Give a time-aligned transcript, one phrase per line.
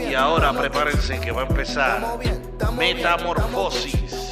[0.00, 2.18] Y ahora prepárense que va a empezar
[2.72, 4.30] Metamorfosis,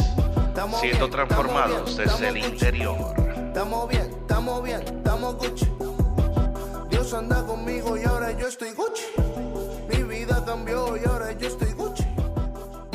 [0.80, 3.14] siendo transformados desde el interior.
[3.48, 5.68] Estamos bien, estamos bien, estamos Gucci.
[6.90, 9.04] Dios anda conmigo y ahora yo estoy Gucci.
[9.88, 12.04] Mi vida cambió y ahora yo estoy Gucci.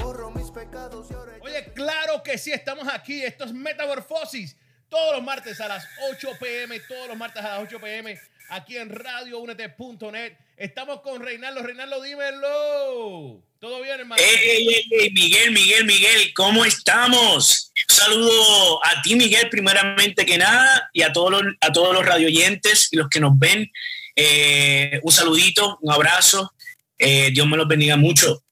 [0.02, 3.24] Borro mis pecados y ahora yo Oye, claro que sí, estamos aquí.
[3.24, 4.56] Esto es Metamorfosis.
[4.90, 8.18] Todos los martes a las 8 pm, todos los martes a las 8 pm,
[8.50, 10.34] aquí en radioúnete.net.
[10.58, 11.62] Estamos con Reinaldo.
[11.64, 13.44] Reinaldo, dímelo.
[13.60, 14.22] ¿Todo bien, hermano?
[14.22, 17.72] Ey, ey, ey, ey, Miguel, Miguel, Miguel, ¿cómo estamos?
[17.90, 22.06] Un saludo a ti, Miguel, primeramente que nada, y a todos los, a todos los
[22.06, 23.72] radioyentes y los que nos ven.
[24.16, 26.54] Eh, un saludito, un abrazo.
[26.98, 28.44] Eh, Dios me los bendiga mucho.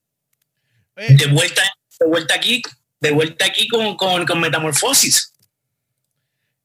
[0.96, 1.62] Eh, De vuelta,
[2.00, 2.62] de vuelta aquí,
[3.00, 5.34] de vuelta aquí con, con, con Metamorfosis.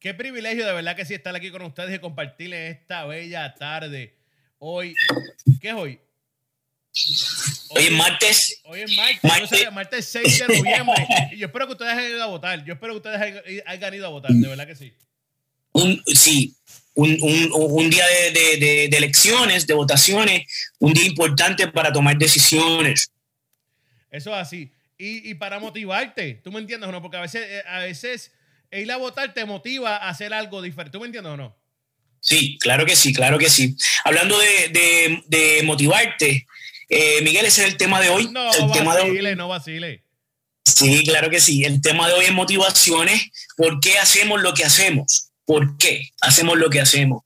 [0.01, 4.15] Qué privilegio de verdad que sí estar aquí con ustedes y compartirles esta bella tarde.
[4.59, 4.95] Hoy,
[5.61, 6.01] ¿qué es hoy?
[7.69, 8.61] Hoy es martes.
[8.65, 9.41] Hoy es martes, Martes.
[9.51, 11.07] yo sabía, martes 6 de noviembre.
[11.33, 12.65] Y yo espero que ustedes hayan ido a votar.
[12.65, 14.93] Yo espero que ustedes hayan, ido a votar, de verdad que sí.
[15.73, 16.57] un, sí,
[16.95, 20.47] un, un- un día de, de- de- de elecciones, de votaciones,
[20.79, 23.11] un día importante para tomar decisiones.
[24.11, 24.73] Eso es así.
[24.99, 27.01] Y, y para motivarte, ¿tú me entiendes o no?
[27.03, 28.33] Porque a veces, eh, a veces
[28.73, 30.93] ir a votar te motiva a hacer algo diferente.
[30.97, 31.57] ¿Tú me entiendes o no?
[32.21, 33.75] Sí, claro que sí, claro que sí.
[34.05, 36.47] Hablando de, de- de motivarte,
[36.89, 38.29] eh, Miguel, ese es el tema de hoy.
[38.31, 40.05] No el tema de vacile, no vacile.
[40.67, 41.65] Sí, claro que sí.
[41.65, 43.31] El tema de hoy es motivaciones.
[43.57, 45.29] ¿Por qué hacemos lo que hacemos?
[45.47, 47.23] ¿Por qué hacemos lo que hacemos?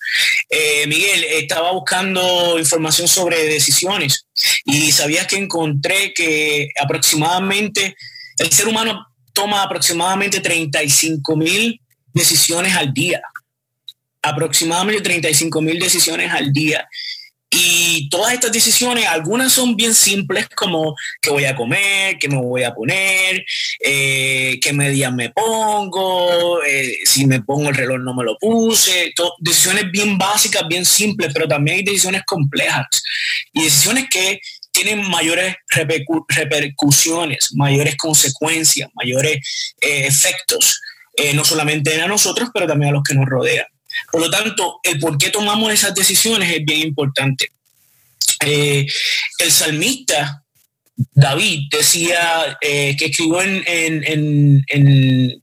[0.48, 4.26] Eh, Miguel, estaba buscando información sobre decisiones
[4.64, 7.96] y sabías que encontré que aproximadamente
[8.38, 11.78] el ser humano toma aproximadamente 35 mil
[12.14, 13.20] decisiones al día.
[14.22, 16.88] Aproximadamente 35 mil decisiones al día.
[17.56, 22.40] Y todas estas decisiones, algunas son bien simples como qué voy a comer, qué me
[22.40, 23.44] voy a poner,
[23.78, 29.14] eh, qué medias me pongo, eh, si me pongo el reloj no me lo puse.
[29.38, 32.86] Decisiones bien básicas, bien simples, pero también hay decisiones complejas
[33.52, 34.40] y decisiones que
[34.74, 39.36] tienen mayores repercu- repercusiones, mayores consecuencias, mayores
[39.80, 40.80] eh, efectos,
[41.16, 43.66] eh, no solamente a nosotros, pero también a los que nos rodean.
[44.10, 47.48] Por lo tanto, el por qué tomamos esas decisiones es bien importante.
[48.44, 48.84] Eh,
[49.38, 50.42] el salmista
[51.12, 55.42] David decía eh, que escribió en, en- en- en-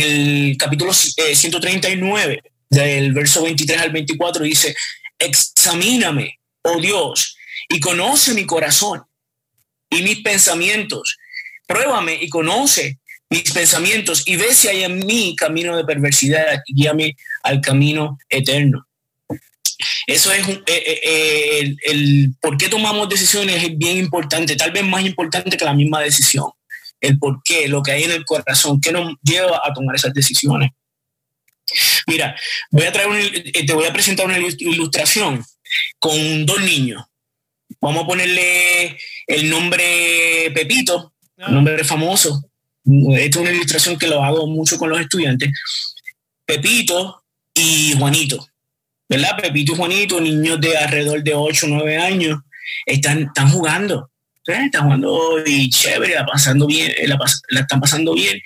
[0.00, 4.74] el capítulo eh, 139, del verso 23 al 24, dice,
[5.18, 7.36] examíname, oh Dios,
[7.68, 9.02] y conoce mi corazón
[9.90, 11.16] y mis pensamientos.
[11.66, 12.98] Pruébame y conoce
[13.28, 18.18] mis pensamientos y ve si hay en mí camino de perversidad y guíame al camino
[18.28, 18.86] eterno.
[20.06, 24.72] Eso es eh, eh, eh, el, el por qué tomamos decisiones es bien importante, tal
[24.72, 26.50] vez más importante que la misma decisión.
[27.00, 30.12] El por qué, lo que hay en el corazón, qué nos lleva a tomar esas
[30.12, 30.70] decisiones.
[32.06, 32.36] Mira,
[32.70, 35.44] voy a traer un- eh, te voy a presentar una ilus- ilustración
[35.98, 37.04] con dos niños.
[37.80, 42.42] Vamos a ponerle el nombre Pepito, Ah, un nombre famoso.
[43.14, 45.50] Esta es una ilustración que lo hago mucho con los estudiantes.
[46.44, 47.24] Pepito
[47.54, 48.46] y Juanito.
[49.08, 49.36] ¿Verdad?
[49.40, 52.38] Pepito y Juanito, niños de alrededor de 8 o 9 años,
[52.86, 54.10] están, están jugando.
[54.44, 54.52] ¿sí?
[54.52, 58.38] Están jugando y chévere, la, pasando bien, la, pas- la están pasando bien.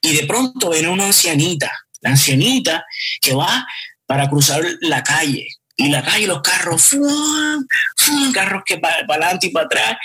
[0.00, 1.70] Y de pronto viene una ancianita,
[2.00, 2.84] la ancianita
[3.20, 3.66] que va
[4.06, 5.48] para cruzar la calle.
[5.76, 7.66] Y la calle, los carros, ¡fum!
[7.96, 8.32] ¡fum!
[8.32, 9.96] carros que para adelante y para atrás.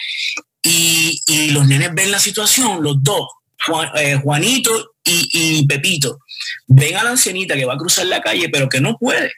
[0.61, 3.27] Y, y los nenes ven la situación, los dos,
[3.95, 6.19] eh, Juanito y, y Pepito,
[6.67, 9.31] ven a la ancianita que va a cruzar la calle, pero que no puede.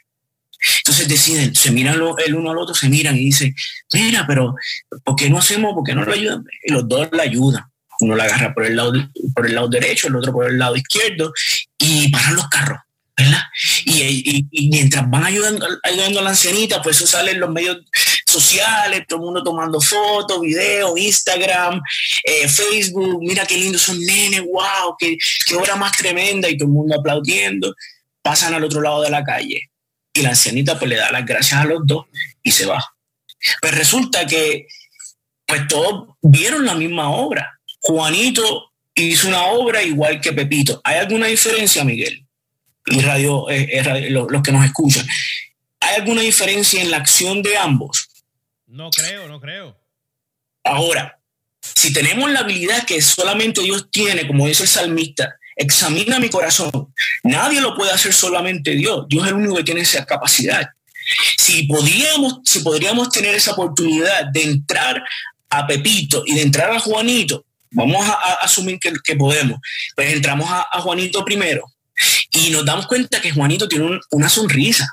[0.77, 3.53] Entonces deciden, se miran el uno al otro, se miran y dicen,
[3.93, 4.55] mira, pero
[5.03, 6.43] ¿por qué no hacemos, por qué no lo ayudan?
[6.63, 7.63] Y los dos la ayudan.
[7.99, 8.93] Uno la agarra por el lado,
[9.35, 11.33] por el lado derecho, el otro por el lado izquierdo,
[11.77, 12.79] y paran los carros,
[13.15, 13.41] ¿verdad?
[13.85, 17.77] Y, mientras van ayudando, ayudando a la ancianita, pues eso sale en los medios
[18.25, 21.81] sociales, todo el mundo tomando fotos, videos, Instagram,
[22.23, 26.67] eh, Facebook, mira qué lindos son nenes, wow, qué, qué obra más tremenda, y todo
[26.67, 27.73] el mundo aplaudiendo,
[28.21, 29.69] pasan al otro lado de la calle.
[30.13, 32.05] Y la ancianita pues le da las gracias a los dos
[32.41, 32.83] y se va.
[33.61, 34.67] Pues resulta que
[35.45, 37.59] pues todos vieron la misma obra.
[37.79, 40.79] Juanito hizo una obra igual que Pepito.
[40.83, 42.22] ¿Hay alguna diferencia, Miguel?
[42.85, 45.07] Y radio, eh, eh, radio- lo- los que nos escuchan.
[45.79, 48.09] ¿Hay alguna diferencia en la acción de ambos?
[48.67, 49.77] No creo, no creo.
[50.63, 51.19] Ahora,
[51.61, 56.93] si tenemos la habilidad que solamente Dios tiene, como dice el salmista, examina mi corazón.
[57.23, 59.05] Nadie lo puede hacer solamente Dios.
[59.07, 60.67] Dios es el único que tiene esa capacidad.
[61.37, 65.03] Si podríamos, si podríamos tener esa oportunidad de entrar
[65.49, 69.59] a Pepito y de entrar a Juanito, vamos a, asumir que, podemos,
[69.95, 71.65] pues entramos a, Juanito primero
[72.31, 74.87] y nos damos cuenta que Juanito tiene una sonrisa.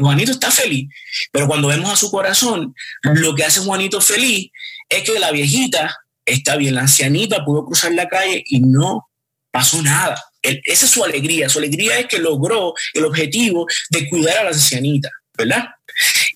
[0.00, 0.88] Juanito está feliz,
[1.32, 4.50] pero cuando vemos a su corazón, lo que hace Juanito feliz
[4.88, 5.94] es que la viejita
[6.24, 9.08] está bien, la ancianita pudo cruzar la calle y no
[9.50, 10.22] pasó nada.
[10.42, 11.48] esa es su alegría.
[11.48, 15.68] Su alegría es que logró el objetivo de cuidar a la ancianita, ¿verdad?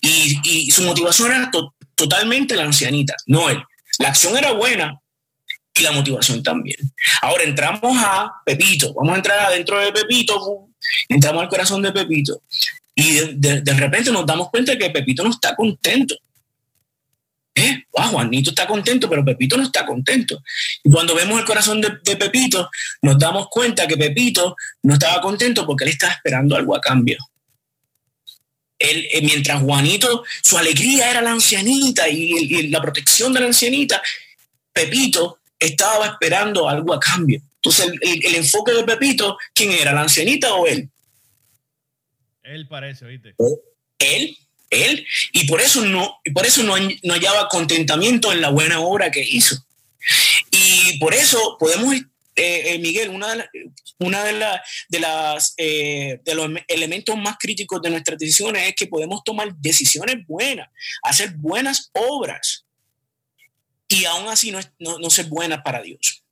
[0.01, 1.51] Y, su motivación era
[1.95, 3.61] totalmente la ancianita, no él.
[3.97, 4.99] La acción era buena
[5.77, 6.77] y la motivación también.
[7.21, 10.69] Ahora entramos a Pepito, vamos a entrar adentro de Pepito,
[11.09, 12.41] entramos al corazón de Pepito
[12.95, 16.15] y de, repente nos damos cuenta que Pepito no está contento.
[17.57, 17.83] ¿Eh?
[17.91, 20.41] Juanito está contento, pero Pepito no está contento.
[20.83, 22.69] Y cuando vemos el corazón de, Pepito,
[23.01, 27.17] nos damos cuenta que Pepito no estaba contento porque él estaba esperando algo a cambio.
[28.77, 34.01] Él, eh, mientras Juanito, su alegría era la ancianita y, la protección de la ancianita,
[34.73, 37.41] Pepito estaba esperando algo a cambio.
[37.55, 39.93] Entonces, el, enfoque de Pepito, ¿quién era?
[39.93, 40.89] ¿La ancianita o él?
[42.43, 43.35] Él parece, ¿oíste?
[43.97, 44.37] Él
[44.69, 48.79] él, y por eso no, y por eso no, no hallaba contentamiento en la buena
[48.79, 49.55] obra que hizo.
[50.51, 52.03] Y por eso podemos, eh,
[52.35, 53.45] eh, Miguel, una de,
[53.99, 54.33] una de,
[54.89, 59.55] de las eh, de los elementos más críticos de nuestras decisiones es que podemos tomar
[59.55, 60.69] decisiones buenas,
[61.03, 62.64] hacer buenas obras,
[63.87, 66.23] y aún así no, no, no ser buenas para Dios.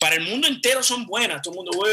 [0.00, 1.86] Para el mundo entero son buenas, todo el mundo,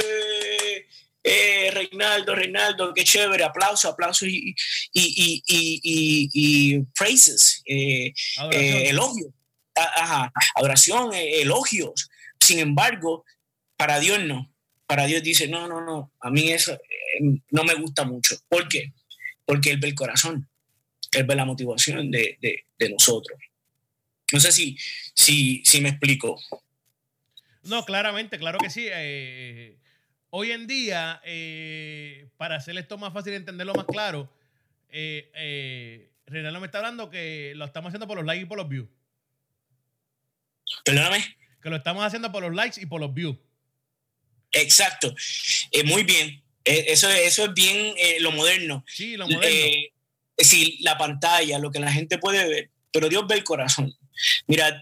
[1.27, 4.53] eh, Reinaldo, Reinaldo, qué chévere, aplausos, aplausos y,
[4.93, 8.13] y, y, y praises, eh,
[8.51, 9.31] eh, elogios,
[9.73, 12.09] ajá, adoración, eh, elogios.
[12.39, 13.25] Sin embargo,
[13.75, 14.51] para Dios no.
[14.85, 16.77] Para Dios dice, no, no, no, a mí eso
[17.49, 18.35] no me gusta mucho.
[18.47, 18.93] ¿Por qué?
[19.43, 20.47] Porque Él ve el corazón,
[21.11, 23.39] Él ve la motivación de, de, de nosotros.
[24.33, 24.77] No sé si,
[25.13, 26.39] si, si me explico.
[27.63, 28.87] No, claramente, claro que sí.
[28.89, 29.77] Eh,
[30.37, 34.29] Hoy en día, eh, para hacer esto más fácil y entenderlo más claro,
[34.89, 38.67] eh, eh, me está hablando que lo estamos haciendo por los likes y por los
[38.67, 38.89] views.
[40.83, 41.23] Perdóname.
[41.61, 43.37] Que lo estamos haciendo por los likes y por los views.
[44.51, 45.15] Exacto.
[45.71, 46.43] Eh, muy bien.
[46.65, 48.83] eso, eso es bien lo moderno.
[48.89, 49.47] Sí, lo moderno.
[49.47, 49.93] es
[50.35, 53.95] decir, la pantalla, lo que la gente puede ver, pero Dios ve el corazón.
[54.47, 54.79] Mira,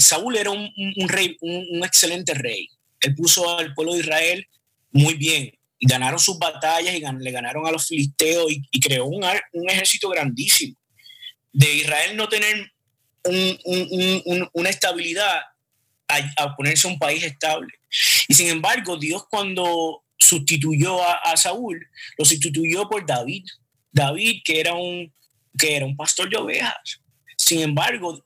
[0.00, 0.70] Saúl era un,
[1.08, 2.68] rey, un excelente rey
[3.00, 4.46] él puso al pueblo de Israel
[4.92, 5.52] muy bien.
[5.80, 9.24] Ganaron sus batallas y le ganaron a los filisteos y, creó un,
[9.68, 10.76] ejército grandísimo.
[11.52, 12.70] De Israel no tener
[14.52, 15.40] una estabilidad
[16.06, 17.72] a, ponerse un país estable.
[18.28, 21.80] Y sin embargo, Dios cuando sustituyó a, Saúl,
[22.18, 23.44] lo sustituyó por David.
[23.90, 25.12] David, que era un,
[25.58, 26.99] que era un pastor de ovejas.
[27.50, 28.24] Sin embargo,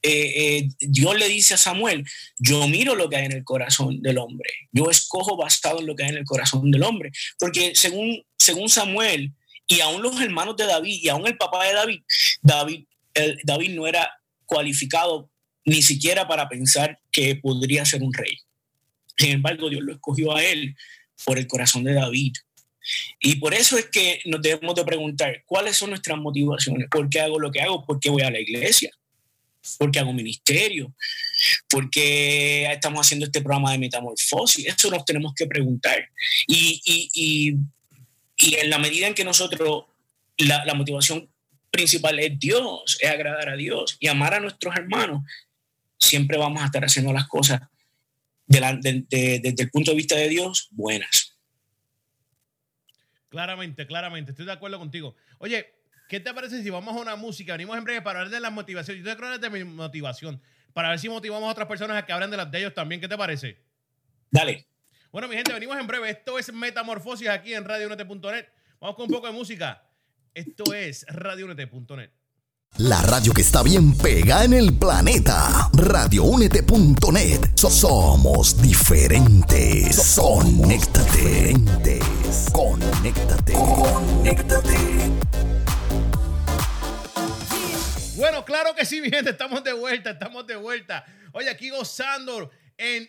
[0.00, 2.06] eh, eh, Dios le dice a Samuel,
[2.38, 5.94] yo miro lo que hay en el corazón del hombre, yo escojo basado en lo
[5.94, 9.34] que hay en el corazón del hombre, porque según, según Samuel
[9.66, 12.00] y aún los hermanos de David y aún el papá de David,
[12.40, 12.84] David,
[13.44, 14.10] David no era
[14.46, 15.28] cualificado
[15.66, 18.38] ni siquiera para pensar que podría ser un rey.
[19.18, 20.74] Sin embargo, Dios lo escogió a él
[21.26, 22.32] por el corazón de David.
[23.20, 26.88] Y por eso es que nos debemos de preguntar, ¿cuáles son nuestras motivaciones?
[26.90, 27.84] ¿Por qué hago lo que hago?
[27.84, 28.90] ¿Por qué voy a la iglesia?
[29.78, 30.94] porque hago ministerio,
[31.68, 34.66] porque estamos haciendo este programa de metamorfosis.
[34.66, 36.08] Eso nos tenemos que preguntar.
[36.46, 37.56] Y, y,
[38.38, 39.84] y, en la medida en que nosotros,
[40.38, 41.28] la, motivación
[41.70, 45.22] principal es Dios, es agradar a Dios y amar a nuestros hermanos,
[45.98, 47.60] siempre vamos a estar haciendo las cosas
[48.46, 51.35] desde el punto de vista de Dios buenas.
[53.28, 55.16] Claramente, claramente, estoy de acuerdo contigo.
[55.38, 55.76] Oye,
[56.08, 57.52] ¿Qué te parece si vamos a una música?
[57.54, 59.02] Venimos en breve para hablar de las motivaciones.
[59.02, 60.40] Yo te quiero hablar de mi motivación,
[60.72, 63.00] para ver si motivamos a otras personas a que hablen de las de ellos también.
[63.00, 63.58] ¿Qué te parece?
[64.30, 64.66] Dale.
[65.10, 66.10] Bueno, mi gente, venimos en breve.
[66.10, 68.46] Esto es Metamorfosis aquí en radiounete.net.
[68.80, 69.82] Vamos con un poco de música.
[70.34, 72.10] Esto es radiounete.net.
[72.78, 75.70] La radio que está bien pega en el planeta.
[75.72, 77.56] Radioúnete.net.
[77.56, 80.14] somos diferentes.
[80.14, 81.54] Conéctate.
[82.52, 83.52] Conéctate.
[83.52, 84.76] Conéctate.
[88.16, 91.04] Bueno, claro que sí, mi gente, estamos de vuelta, estamos de vuelta.
[91.32, 93.08] Oye, aquí gozando en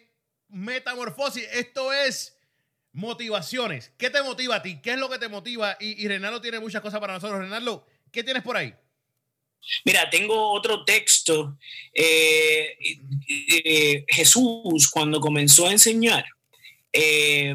[0.49, 1.47] Metamorfosis.
[1.51, 2.37] Esto es
[2.91, 3.91] motivaciones.
[3.97, 4.79] ¿Qué te motiva a ti?
[4.81, 5.77] ¿Qué es lo que te motiva?
[5.79, 7.39] Y, y Renalo tiene muchas cosas para nosotros.
[7.39, 8.73] Renalo, ¿qué tienes por ahí?
[9.83, 11.57] Mira, tengo otro texto.
[11.93, 16.25] Eh, Jesús, cuando comenzó a enseñar,
[16.93, 17.53] eh,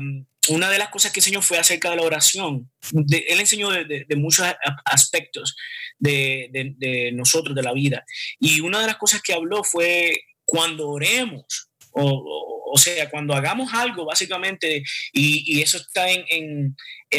[0.49, 2.71] una de las cosas que enseñó fue acerca de la oración.
[2.93, 4.47] él enseñó de, muchos
[4.85, 5.57] aspectos
[5.99, 8.05] de, nosotros, de la vida.
[8.41, 14.05] Y una de las cosas que habló fue cuando oremos, o, sea, cuando hagamos algo,
[14.05, 14.83] básicamente,
[15.13, 16.75] y, eso está en,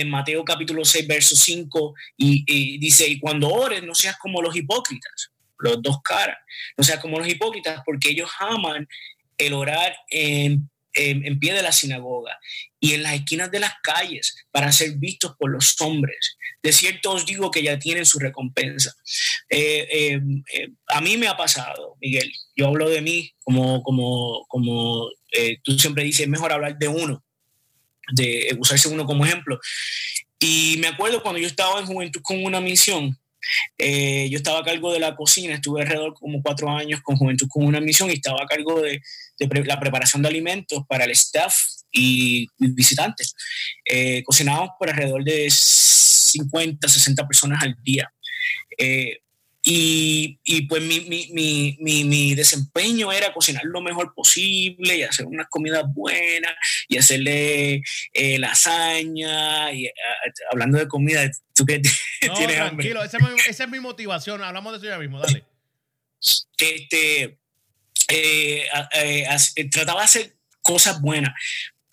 [0.08, 4.56] Mateo capítulo 6, verso 5, y, y dice, y cuando ores, no seas como los
[4.56, 6.38] hipócritas, los dos caras,
[6.76, 8.88] no seas como los hipócritas, porque ellos aman
[9.38, 12.40] el orar en en, pie de la sinagoga
[12.84, 16.36] y en las esquinas de las calles para ser vistos por los hombres.
[16.62, 18.94] De cierto os digo que ya tienen su recompensa.
[19.50, 20.22] Eh, eh,
[20.54, 25.10] eh, a mí me ha pasado, Miguel, yo hablo de mí como, como, como
[25.64, 27.24] tú siempre dices, es mejor hablar de uno,
[28.12, 29.62] de usarse uno como ejemplo.
[30.38, 33.18] Y me acuerdo cuando yo estaba en Juventud con una misión,
[33.80, 37.64] yo estaba a cargo de la cocina, estuve alrededor como cuatro años con Juventud con
[37.66, 39.02] una misión y estaba a cargo de,
[39.40, 41.56] la preparación de alimentos para el staff
[41.94, 43.36] y visitantes.
[43.86, 48.12] Eh, cocinábamos por alrededor de 50, 60 personas al día.
[48.78, 49.20] Eh,
[49.66, 51.30] y, y, pues mi, mi,
[51.80, 56.52] mi, mi, desempeño era cocinar lo mejor posible y hacer unas comidas buenas
[56.90, 57.82] y hacerle
[58.12, 59.72] eh, lasaña.
[59.72, 59.90] Y,
[60.52, 61.82] hablando de comida, tú que
[62.28, 64.44] no, tienes tranquilo, Esa, es mi, esa es mi motivación.
[64.44, 65.46] Hablamos de eso ya mismo, dale.
[66.58, 67.38] Este,
[68.08, 71.34] eh, eh, eh, trataba de hacer cosas buenas.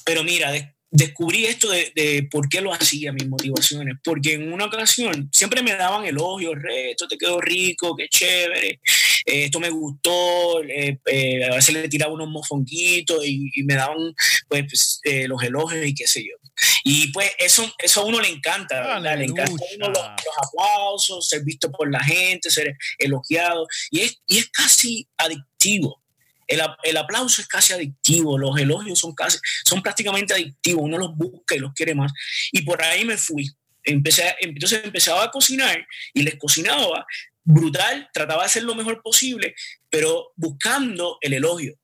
[0.04, 0.52] Pero mira,
[0.90, 3.96] descubrí esto de, por qué lo hacía, mis motivaciones.
[4.02, 6.54] Porque en una ocasión siempre me daban elogios,
[6.90, 8.80] esto te quedó rico, qué chévere,
[9.24, 14.14] esto me gustó, a veces le tiraba unos mofonguitos y, me daban
[14.48, 16.40] pues, pues los elogios y qué sé yo.
[16.84, 19.98] Y pues eso, eso a uno le encanta, Le encanta los,
[20.46, 23.66] aplausos, ser visto por la gente, ser elogiado.
[23.90, 26.02] Y es, y es casi adictivo.
[26.50, 31.54] El, aplauso es casi adictivo, los elogios son, casi, son prácticamente adictivos, uno los busca
[31.54, 32.12] y los quiere más.
[32.50, 33.48] Y por ahí me fui.
[33.84, 37.06] Empecé, entonces empezaba a cocinar y les cocinaba
[37.44, 39.54] brutal, trataba de hacer lo mejor posible,
[39.88, 41.76] pero buscando el elogio.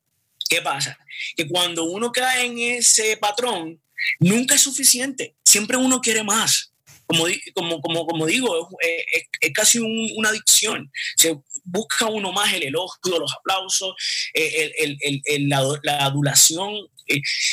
[0.49, 0.99] ¿Qué pasa?
[1.37, 3.81] Que cuando uno cae en ese patrón,
[4.21, 6.73] nunca es suficiente, siempre uno quiere más
[7.07, 10.91] como, como, como, como digo, es, es, casi una adicción.
[11.17, 13.95] Se busca uno más el elogio, los aplausos,
[14.33, 16.75] eh, el, el, el, la, la, adulación.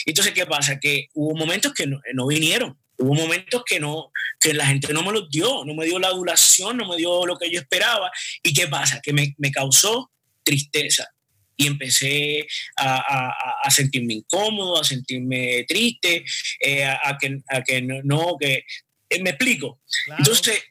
[0.06, 0.80] Entonces, ¿qué pasa?
[0.80, 2.78] Que hubo momentos que no, no, vinieron.
[2.98, 6.08] Hubo momentos que no, que la gente no me los dio, no me dio la
[6.08, 8.12] adulación, no me dio lo que yo esperaba.
[8.42, 9.02] ¿Y qué pasa?
[9.02, 10.12] Que me, me causó
[10.44, 11.10] tristeza
[11.56, 16.26] y empecé a, a, a, sentirme incómodo, a sentirme triste,
[16.60, 18.66] eh, a, que, a que no, que
[19.10, 19.82] eh, me explico.
[20.18, 20.64] Entonces,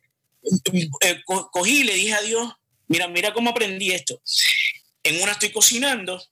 [1.03, 2.53] eh, cogí y le dije a Dios,
[2.93, 4.21] mira, mira cómo aprendí esto.
[5.03, 6.23] En una estoy cocinando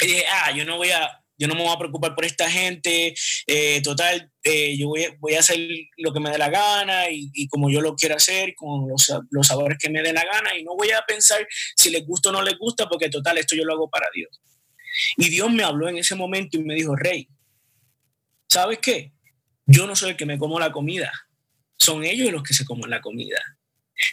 [0.00, 2.50] y dije, ah, yo no voy a, yo no me voy a preocupar por esta
[2.50, 3.14] gente,
[3.46, 4.88] eh, total, yo
[5.18, 5.58] voy, a hacer
[5.98, 9.46] lo que me dé la gana y, como yo lo quiero hacer, con los, los,
[9.46, 12.32] sabores que me dé la gana y no voy a pensar si les gusta o
[12.32, 14.40] no les gusta, porque total, esto yo lo hago para Dios.
[15.18, 17.28] Y Dios me habló en ese momento y me dijo, Rey,
[18.48, 19.12] ¿sabes qué?
[19.66, 21.12] Yo no soy el que me como la comida,
[21.78, 23.38] son ellos los que se comen la comida.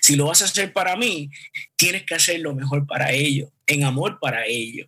[0.02, 1.30] Si lo vas a hacer para mí,
[1.76, 4.88] tienes que hacer lo mejor para ellos, en amor para ellos.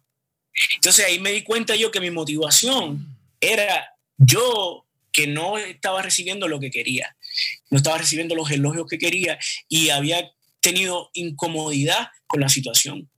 [0.76, 6.48] Entonces ahí me di cuenta yo que mi motivación era yo que no estaba recibiendo
[6.48, 7.16] lo que quería,
[7.70, 13.10] no estaba recibiendo los elogios que quería y había tenido incomodidad con la situación.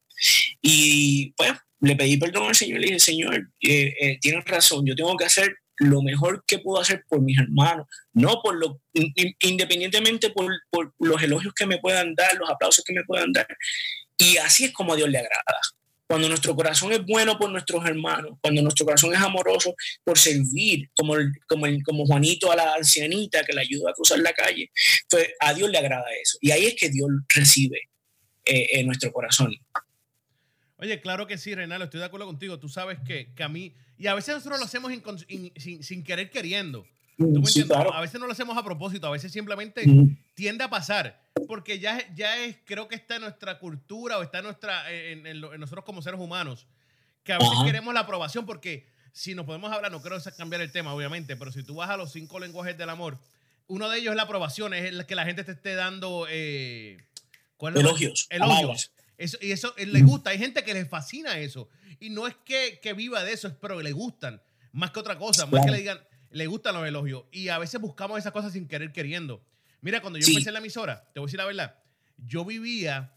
[0.61, 4.85] Y pues le pedí perdón al Señor y le dije, Señor, eh, eh, tienes razón,
[4.85, 8.81] yo tengo que hacer lo mejor que puedo hacer por mis hermanos, no por lo,
[8.93, 10.51] independientemente por,
[10.99, 13.47] los elogios que me puedan dar, los aplausos que me puedan dar.
[14.17, 15.59] Y así es como a Dios le agrada.
[16.07, 20.89] Cuando nuestro corazón es bueno por nuestros hermanos, cuando nuestro corazón es amoroso por servir,
[20.95, 21.15] como,
[21.47, 24.69] como, como Juanito a la ancianita que le ayudó a cruzar la calle,
[25.09, 26.37] pues a Dios le agrada eso.
[26.41, 27.89] Y ahí es que Dios recibe
[28.45, 29.55] eh, en nuestro corazón.
[30.77, 32.59] Oye, claro que sí, Reinaldo, estoy de acuerdo contigo.
[32.59, 34.91] Tú sabes que, que a mí, y a veces nosotros lo hacemos
[35.27, 36.85] sin, sin, querer queriendo.
[37.93, 39.85] A veces no lo hacemos a propósito, a veces simplemente
[40.33, 41.21] tiende a pasar.
[41.47, 45.39] Porque ya, ya es, creo que está en nuestra cultura o está en, nuestra, en,
[45.59, 46.67] nosotros como seres humanos,
[47.23, 50.71] que a veces queremos la aprobación porque si nos podemos hablar, no quiero cambiar el
[50.71, 53.17] tema, obviamente, pero si tú vas a los cinco lenguajes del amor,
[53.67, 56.97] uno de ellos es la aprobación, es el que la gente te esté dando eh,
[57.61, 58.27] elogios.
[58.29, 58.91] Elogios.
[59.17, 60.31] Eso, y eso le gusta.
[60.31, 61.69] Hay gente que le fascina eso.
[61.99, 64.41] Y no es que, que viva de eso, es pero le gustan.
[64.71, 65.45] Más que otra cosa.
[65.45, 65.99] Más que le digan,
[66.31, 67.25] le gustan los elogios.
[67.31, 69.45] Y a veces buscamos esas cosas sin querer queriendo.
[69.81, 71.79] Mira, cuando yo empecé en la emisora, te voy a decir la verdad,
[72.17, 73.13] yo vivía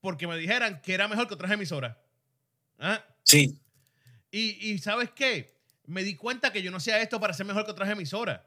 [0.00, 1.96] porque me dijeran que era mejor que otras emisoras.
[2.78, 3.04] ¿Ah?
[3.22, 3.58] Sí.
[4.30, 5.52] Y, y ¿sabes qué?
[5.86, 8.40] me di cuenta que yo no hacía esto para ser mejor que otras emisoras.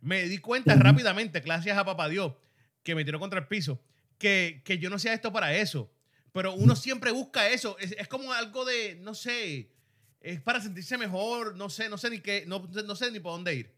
[0.00, 2.34] Me di cuenta rápidamente, gracias a papá Dios,
[2.82, 3.80] que me tiró contra el piso,
[4.18, 5.90] que, que yo no hacía esto para eso.
[6.36, 7.78] Pero uno siempre busca eso.
[7.78, 9.70] Es, es como algo de, no sé,
[10.20, 13.32] es para sentirse mejor, no sé, no sé ni qué, no, no sé ni por
[13.32, 13.74] dónde ir.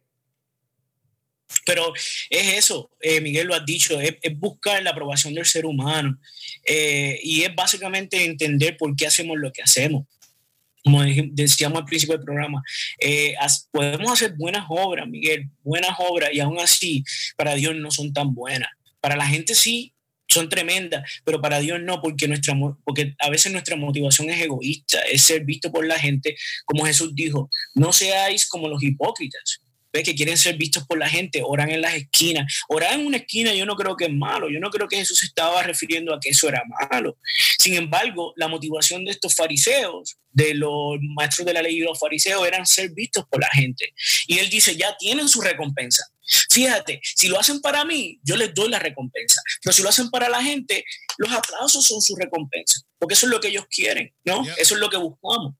[1.64, 1.94] Pero
[2.28, 6.18] es eso, eh, Miguel lo has dicho, es, es, buscar la aprobación del ser humano
[6.66, 10.06] eh, y es básicamente entender por qué hacemos lo que hacemos.
[10.82, 12.60] Como decíamos al principio del programa,
[13.00, 13.36] eh,
[13.70, 17.04] podemos hacer buenas obras, Miguel, buenas obras, y aún así
[17.36, 18.70] para Dios no son tan buenas.
[19.00, 19.94] Para la gente sí,
[20.28, 22.54] son tremendas, pero para Dios no, porque, nuestra,
[22.84, 27.14] porque a veces nuestra motivación es egoísta, es ser visto por la gente, como Jesús
[27.14, 29.62] dijo, no seáis como los hipócritas,
[30.02, 32.52] que quieren ser vistos por la gente, oran en las esquinas.
[32.68, 35.22] Orar en una esquina yo no creo que es malo, yo no creo que Jesús
[35.22, 37.16] estaba refiriendo a que eso era malo.
[37.58, 41.98] Sin embargo, la motivación de estos fariseos, de los maestros de la ley y los
[41.98, 43.92] fariseos, eran ser vistos por la gente.
[44.26, 46.04] Y él dice, ya tienen su recompensa.
[46.50, 49.40] Fíjate, si lo hacen para mí, yo les doy la recompensa.
[49.62, 50.84] Pero si lo hacen para la gente,
[51.16, 54.44] los aplausos son su recompensa, porque eso es lo que ellos quieren, ¿no?
[54.58, 55.54] Eso es lo que buscamos.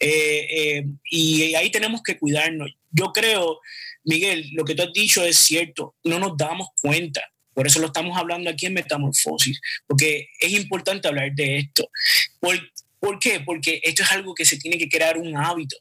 [0.00, 2.70] Eh, eh, y ahí tenemos que cuidarnos.
[2.92, 3.60] Yo creo,
[4.04, 7.22] Miguel, lo que tú has dicho es cierto, no nos damos cuenta.
[7.54, 11.88] Por eso lo estamos hablando aquí en Metamorfosis, porque es importante hablar de esto.
[12.40, 12.58] ¿Por,
[12.98, 13.40] ¿Por qué?
[13.40, 15.76] Porque esto es algo que se tiene que crear un hábito.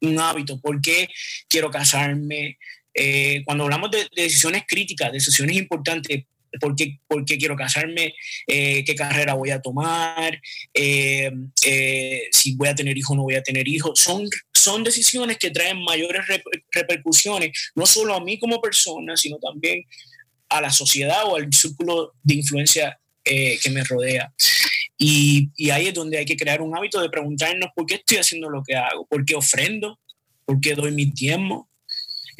[0.00, 0.60] Un hábito.
[0.60, 1.08] ¿Por qué
[1.48, 2.58] quiero casarme?
[2.94, 6.24] Eh, cuando hablamos de, decisiones críticas, decisiones importantes,
[6.60, 8.14] ¿por qué, por qué quiero casarme?
[8.46, 10.40] Eh, ¿Qué carrera voy a tomar?
[10.74, 11.30] Eh,
[12.32, 13.98] si voy a tener hijos o no voy a tener hijos.
[14.00, 16.22] Son, son decisiones que traen mayores
[16.72, 19.84] repercusiones, no solo a mí como persona, sino también
[20.48, 24.32] a la sociedad o al círculo de influencia que me rodea.
[24.96, 28.16] Y, y, ahí es donde hay que crear un hábito de preguntarnos por qué estoy
[28.16, 30.00] haciendo lo que hago, por qué ofrendo,
[30.44, 31.68] por qué doy mi tiempo,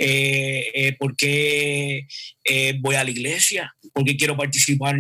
[0.01, 2.07] eh, eh, por qué
[2.45, 4.95] eh, voy a la iglesia, por qué quiero participar,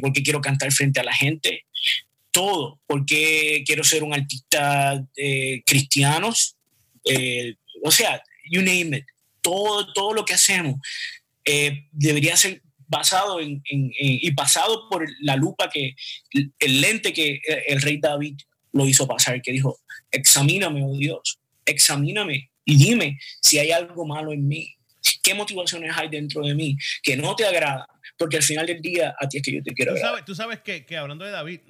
[0.00, 1.66] por qué quiero cantar frente a la gente,
[2.32, 5.00] todo, por qué quiero ser un artista
[5.64, 6.34] cristiano,
[7.84, 9.04] o sea, you name it,
[9.40, 10.80] todo, todo lo que hacemos
[11.92, 15.94] debería ser basado en, y pasado por la lupa que
[16.58, 18.36] el lente que el rey David
[18.72, 19.78] lo hizo pasar, que dijo,
[20.10, 24.74] examíname, oh Dios, examíname y dime si hay algo malo en mí.
[25.22, 27.86] ¿Qué motivaciones hay dentro de mí que no te agradan?
[28.18, 30.34] Porque al final del día a ti es que yo te quiero Tú sabes, tú
[30.34, 31.60] sabes que, que, hablando de David,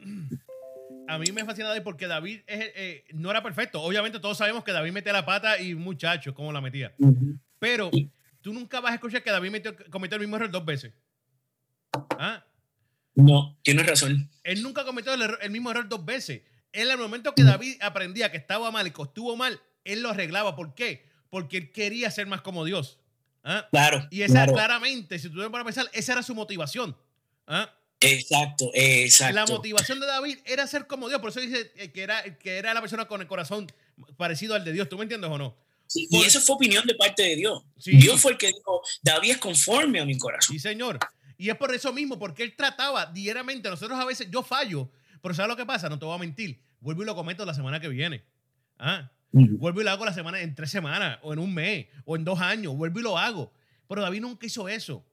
[1.07, 3.81] a mí me fascina David porque David eh, no era perfecto.
[3.81, 6.93] Obviamente todos sabemos que David metía la pata y muchacho, cómo la metía.
[7.61, 7.93] Pero
[8.41, 10.93] tú nunca vas a escuchar que David metió, cometió el mismo error dos veces.
[12.19, 12.45] ¿Ah?
[13.15, 14.29] No, tienes razón.
[14.43, 16.43] Él nunca cometió el, el mismo error dos veces.
[16.73, 19.61] En el momento que David aprendía que estaba mal y que estuvo mal,
[19.93, 20.57] él lo arreglaba.
[20.57, 21.07] ¿Por qué?
[21.31, 22.99] Porque él quería ser más como Dios.
[23.45, 23.67] ¿ah?
[23.71, 24.07] Claro.
[24.11, 26.97] Y esa claramente, si tú para pensar, esa era su motivación.
[27.47, 27.73] ¿ah?
[28.01, 29.35] Exacto, exacto.
[29.35, 31.21] La motivación de David era ser como Dios.
[31.21, 33.67] Por eso dice que era, que era la persona con el corazón
[34.17, 34.89] parecido al de Dios.
[34.89, 35.57] ¿Tú me entiendes o no?
[35.95, 37.63] y eso fue opinión de parte de Dios.
[37.85, 40.55] Dios fue el que dijo, David es conforme a mi corazón.
[40.55, 40.99] Sí, Señor.
[41.39, 43.71] Y es por eso mismo, porque él trataba diariamente.
[43.71, 44.91] Nosotros a veces, yo fallo,
[45.23, 45.89] pero ¿sabes lo que pasa?
[45.89, 46.61] No te voy a mentir.
[46.81, 48.23] Vuelvo y lo comento la semana que viene.
[48.79, 49.11] ¿Ah?
[49.31, 52.25] Vuelvo y lo hago la semana, en tres semanas, o en un mes, o en
[52.25, 53.53] dos años, vuelvo y lo hago.
[53.87, 55.05] Pero David nunca hizo eso.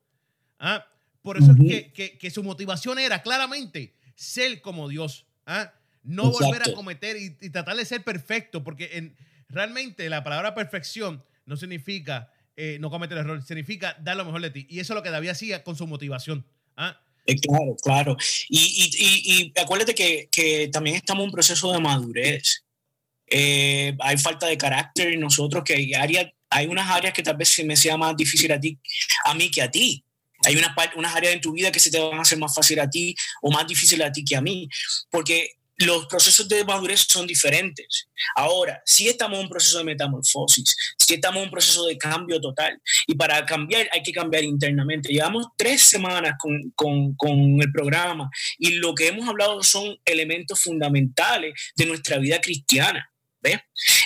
[0.60, 0.86] ¿ah?
[1.21, 5.25] Por eso es que, que, su motivación era claramente ser como Dios.
[5.45, 5.73] ¿ah?
[6.04, 9.15] No volver a cometer y, tratar de ser perfecto, porque en,
[9.49, 14.51] realmente la palabra perfección no significa eh, no cometer error, significa dar lo mejor de
[14.51, 14.67] ti.
[14.69, 16.45] Y eso es lo que David hacía con su motivación.
[16.78, 16.99] ¿ah?
[17.25, 18.17] Eh, claro, claro.
[18.49, 22.64] Y, y, y acuérdate que, que, también estamos en un proceso de madurez.
[23.28, 27.38] Eh, hay falta de carácter en nosotros, que hay, áreas, hay unas áreas que tal
[27.38, 28.80] vez se me sea más difícil a ti,
[29.26, 30.04] a mí que a ti.
[30.44, 32.80] Hay unas, unas áreas en tu vida que se te van a hacer más fácil
[32.80, 34.68] a ti o más difícil a ti que a mí,
[35.10, 38.08] porque los procesos de madurez son diferentes.
[38.36, 42.40] Ahora, si estamos en un proceso de metamorfosis, si estamos en un proceso de cambio
[42.40, 45.12] total, y para cambiar hay que cambiar internamente.
[45.12, 50.62] Llevamos tres semanas con, con, con el programa y lo que hemos hablado son elementos
[50.62, 53.10] fundamentales de nuestra vida cristiana.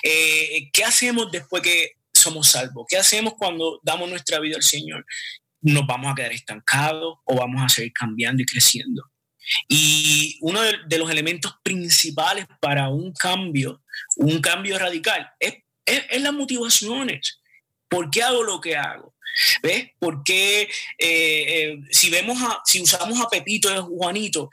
[0.04, 2.86] Eh, ¿Qué hacemos después que somos salvos?
[2.88, 5.06] ¿Qué hacemos cuando damos nuestra vida al Señor?
[5.62, 9.04] ¿Nos vamos a quedar estancados o vamos a seguir cambiando y creciendo?
[9.68, 13.82] Y uno de, los elementos principales para un cambio,
[14.18, 17.40] un cambio radical, es, es, las motivaciones.
[17.88, 19.16] ¿Por qué hago lo que hago?
[19.64, 19.90] ¿Ves?
[20.00, 24.50] Porque eh, eh, si vemos a, si usamos a Pepito y a Juanito,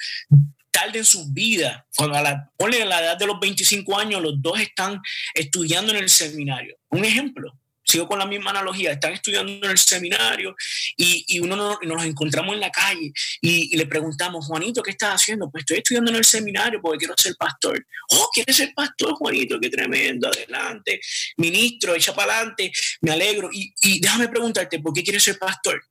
[0.77, 4.21] tarde en su vida, cuando a la, ponle a la edad de los 25 años,
[4.21, 5.01] los dos están
[5.33, 6.77] estudiando en el seminario.
[6.91, 10.55] Un ejemplo, sigo con la misma analogía, están estudiando en el seminario
[10.99, 13.11] y, y uno nos, encontramos en la calle
[13.41, 15.51] y, le preguntamos, Juanito, ¿qué estás haciendo?
[15.51, 17.83] Pues estoy estudiando en el seminario porque quiero ser pastor.
[18.11, 19.59] Oh, ¿quieres ser pastor, Juanito?
[19.59, 21.01] Qué tremendo, adelante.
[21.39, 23.49] Ministro, echa para adelante, me alegro.
[23.51, 25.83] Y, y déjame preguntarte, ¿por qué quieres ser pastor?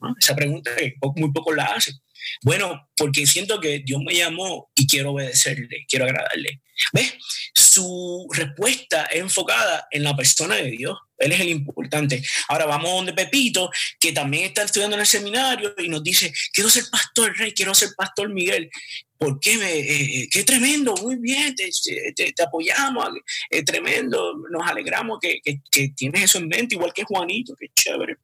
[0.00, 0.14] ¿No?
[0.18, 0.70] Esa pregunta
[1.16, 1.94] muy poco la hacen.
[2.42, 6.60] Bueno, porque siento que Dios me llamó y quiero obedecerle, quiero agradarle.
[6.92, 7.14] ¿Ves?
[7.54, 10.96] Su respuesta es enfocada en la persona de Dios.
[11.18, 12.22] Él es el importante.
[12.48, 16.70] Ahora vamos donde Pepito, que también está estudiando en el seminario y nos dice, quiero
[16.70, 18.70] ser pastor, Rey, quiero ser pastor Miguel.
[19.18, 19.58] ¿Por qué?
[19.58, 23.06] Me, eh, qué tremendo, muy bien, te, apoyamos,
[23.50, 28.16] es tremendo, nos alegramos que, que tienes eso en mente, igual que Juanito, qué chévere.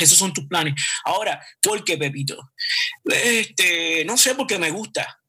[0.00, 0.74] Esos son tus planes.
[1.04, 2.52] Ahora, ¿por qué, Pepito?
[3.04, 5.20] Este, no sé, porque me gusta.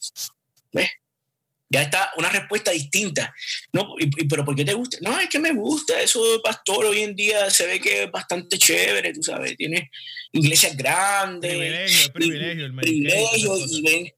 [0.73, 0.89] ¿Ves?
[1.69, 3.34] Ya está una respuesta distinta.
[3.73, 4.97] No, y, pero ¿por qué te gusta?
[5.01, 5.99] No, es que me gusta.
[6.01, 9.56] Eso de pastor hoy en día se ve que es bastante chévere, tú sabes.
[9.58, 9.89] Tiene
[10.32, 11.51] iglesias grandes.
[11.51, 13.58] Privilegio, privilegio, el privilegio.
[13.67, 14.13] Y ven,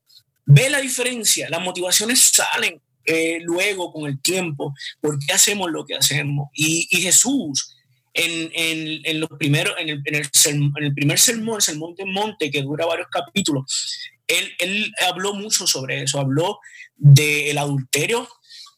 [0.46, 1.50] ve la diferencia.
[1.50, 4.76] Las motivaciones salen eh, luego con el tiempo.
[5.02, 6.50] ¿Por qué hacemos lo que hacemos?
[6.54, 7.76] Y, y Jesús
[8.14, 11.96] en, en, en, los primeros, en, el, en, el, en el primer sermón, el sermón
[11.96, 16.60] de monte, que dura varios capítulos, él, él habló mucho sobre eso, habló
[16.96, 18.28] del adulterio,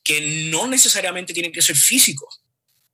[0.03, 2.27] que no necesariamente tiene que ser físico,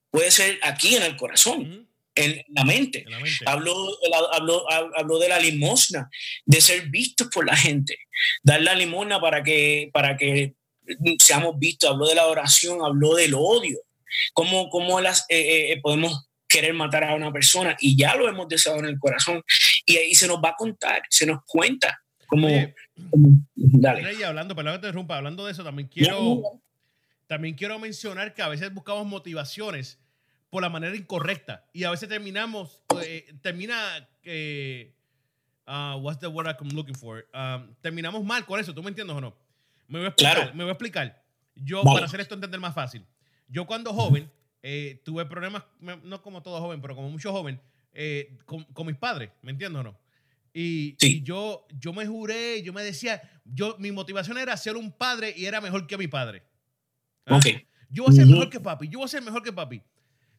[0.09, 1.59] puede ser aquí en el corazón.
[1.59, 1.87] Uh -huh.
[2.17, 3.03] En la, mente.
[3.03, 3.45] en la mente.
[3.45, 3.75] Habló,
[4.33, 6.09] habló, habló de la limosna,
[6.47, 7.95] de ser vistos por la gente,
[8.41, 10.55] dar la limosna para que, para que
[11.19, 11.91] seamos vistos.
[11.91, 13.77] Habló de la oración, habló del odio,
[14.33, 18.47] cómo, cómo las, eh, eh, podemos querer matar a una persona y ya lo hemos
[18.47, 19.43] deseado en el corazón
[19.85, 22.73] y ahí se nos va a contar, se nos cuenta como, Oye,
[23.09, 24.01] como dale.
[24.01, 26.61] Rey, hablando, perdón que te interrumpa, hablando de eso también quiero No, no.
[27.27, 29.99] también quiero mencionar que a veces buscamos motivaciones
[30.49, 34.93] por la manera incorrecta y a veces terminamos eh, termina eh,
[35.67, 39.15] uh, what's the word I'm looking for um, terminamos mal con eso, ¿tú me entiendes
[39.15, 39.37] o no?
[39.89, 40.53] Me voy a explicar, Claro.
[40.53, 41.23] me voy a explicar.
[41.55, 41.95] Yo Vale.
[41.95, 43.05] para hacer esto entender más fácil.
[43.47, 44.29] Yo cuando joven
[44.69, 47.61] eh, tuve problemas, no como todo joven, pero como mucho joven,
[47.93, 49.97] eh, con, con mis padres, ¿me entiendes o no?
[50.53, 51.19] Y, Sí.
[51.19, 55.33] y yo, yo me juré, yo me decía, yo, mi motivación era ser un padre
[55.37, 56.43] y era mejor que mi padre.
[57.25, 57.37] ¿Ah?
[57.37, 57.45] Ok.
[57.89, 59.79] Yo voy a ser mejor que papi, yo voy a ser mejor que papi.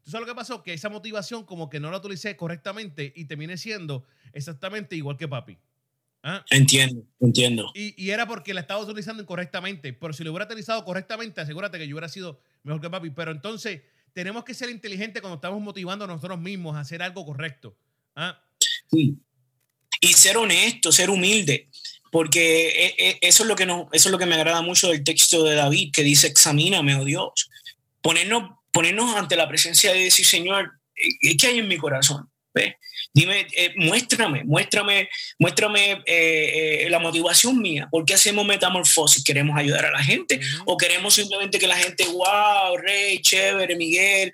[0.02, 0.62] ¿Tú sabes lo que pasó?
[0.62, 5.26] Que esa motivación como que no la utilicé correctamente y terminé siendo exactamente igual que
[5.26, 5.56] papi.
[6.22, 6.44] ¿Ah?
[6.50, 7.70] Entiendo, entiendo.
[7.74, 9.94] Y, y era porque la estaba utilizando incorrectamente.
[9.94, 13.08] Pero si lo hubiera utilizado correctamente, asegúrate que yo hubiera sido mejor que papi.
[13.10, 13.82] Pero entonces
[14.12, 17.77] tenemos que ser inteligentes cuando estamos motivando a nosotros mismos a hacer algo correcto.
[18.14, 18.40] ¿Ah?
[18.90, 19.16] Sí.
[20.01, 21.68] Y ser honesto, ser humilde,
[22.11, 24.88] porque e- e- eso es lo que no, eso es lo que me agrada mucho
[24.88, 27.51] del texto de David que dice examíname, oh Dios.
[28.01, 32.31] Ponernos, ponernos ante la presencia de decir, Señor, eh, ¿qué hay en mi corazón?
[32.55, 32.75] ¿Ves?
[33.18, 35.09] Dime, eh, muéstrame, muéstrame,
[35.40, 37.88] muéstrame eh, eh, la motivación mía.
[37.90, 39.24] ¿Por qué hacemos metamorfosis?
[39.24, 40.38] ¿Queremos ayudar a la gente?
[40.66, 44.33] ¿O queremos simplemente que la gente, wow, Rey, chévere, Miguel?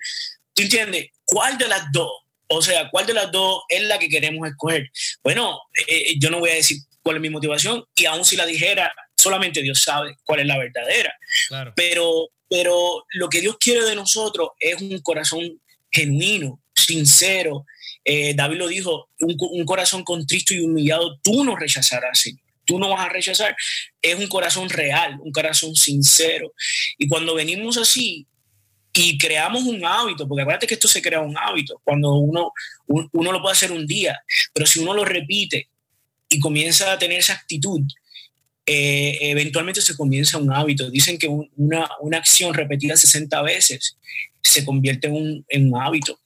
[0.53, 1.07] ¿Tú entiendes?
[1.25, 2.11] ¿Cuál de las dos?
[2.47, 4.91] O sea, ¿cuál de las dos es la que queremos escoger?
[5.23, 5.59] Bueno,
[6.19, 9.63] yo no voy a decir cuál es mi motivación y aún si la dijera, solamente
[9.63, 11.11] Dios sabe cuál es la verdadera.
[11.47, 11.73] Claro.
[11.75, 17.65] Pero, pero lo que Dios quiere de nosotros es un corazón genuino, sincero.
[18.05, 22.39] Eh, David lo dijo, un, un corazón contristo y humillado, tú no rechazarás, Señor.
[22.67, 23.55] Tú no vas a rechazar.
[24.01, 26.53] Es un corazón real, un corazón sincero.
[26.97, 28.25] Y cuando venimos así
[28.93, 32.51] y creamos un hábito, porque acuérdate que esto se crea un hábito, cuando uno,
[32.87, 34.17] un- uno lo puede hacer un día,
[34.53, 35.67] pero si uno lo repite
[36.29, 37.81] y comienza a tener esa actitud,
[38.65, 40.89] eh, eventualmente se comienza un hábito.
[40.89, 43.97] Dicen que un- una, una acción repetida 60 veces
[44.41, 46.19] se convierte en un, en un hábito.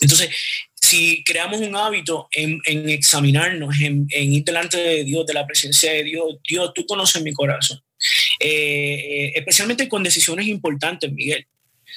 [0.00, 0.30] Entonces,
[0.90, 6.02] si creamos un hábito en, examinarnos, en, ir delante de Dios, de la presencia de
[6.02, 7.80] Dios, Dios, tú conoces mi corazón.
[8.40, 11.46] Eh, especialmente con decisiones importantes, Miguel.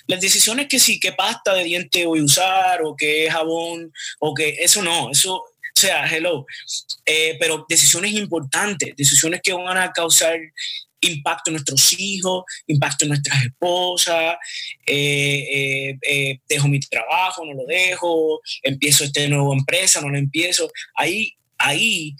[0.05, 4.33] Las decisiones que sí, qué pasta de diente voy a usar, o qué jabón, o
[4.35, 6.45] que eso no, eso, o sea, hello.
[7.03, 10.37] Eh, pero decisiones importantes, decisiones que van a causar
[11.03, 14.35] impacto en nuestros hijos, impacto en nuestras esposas,
[14.85, 20.19] eh, eh, eh, dejo mi trabajo, no lo dejo, empiezo esta nueva empresa, no la
[20.19, 20.71] empiezo.
[20.95, 22.15] Ahí, ahí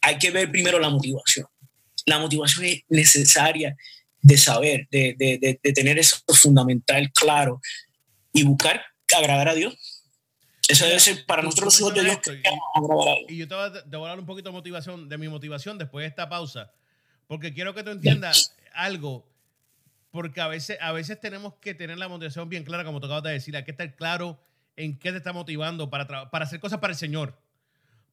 [0.00, 1.46] hay que ver primero la motivación.
[2.06, 3.76] La motivación es necesaria
[4.20, 7.60] de saber, de, de, de, de tener eso fundamental claro
[8.32, 8.82] y buscar
[9.16, 9.74] agradar a Dios.
[10.66, 12.32] Eso debe ser para nosotros los hijos de Dios que
[13.28, 13.34] y-.
[13.34, 15.28] Y yo te voy, a, te voy a hablar un poquito de motivación, de mi
[15.28, 16.72] motivación después de esta pausa.
[17.26, 19.26] Porque quiero que tú entiendas algo,
[20.10, 23.24] porque a veces, a veces tenemos que tener la motivación bien clara, como tú acabas
[23.24, 24.38] de decir, hay que estar claro
[24.76, 27.38] en qué te está motivando para, para hacer cosas para el Señor.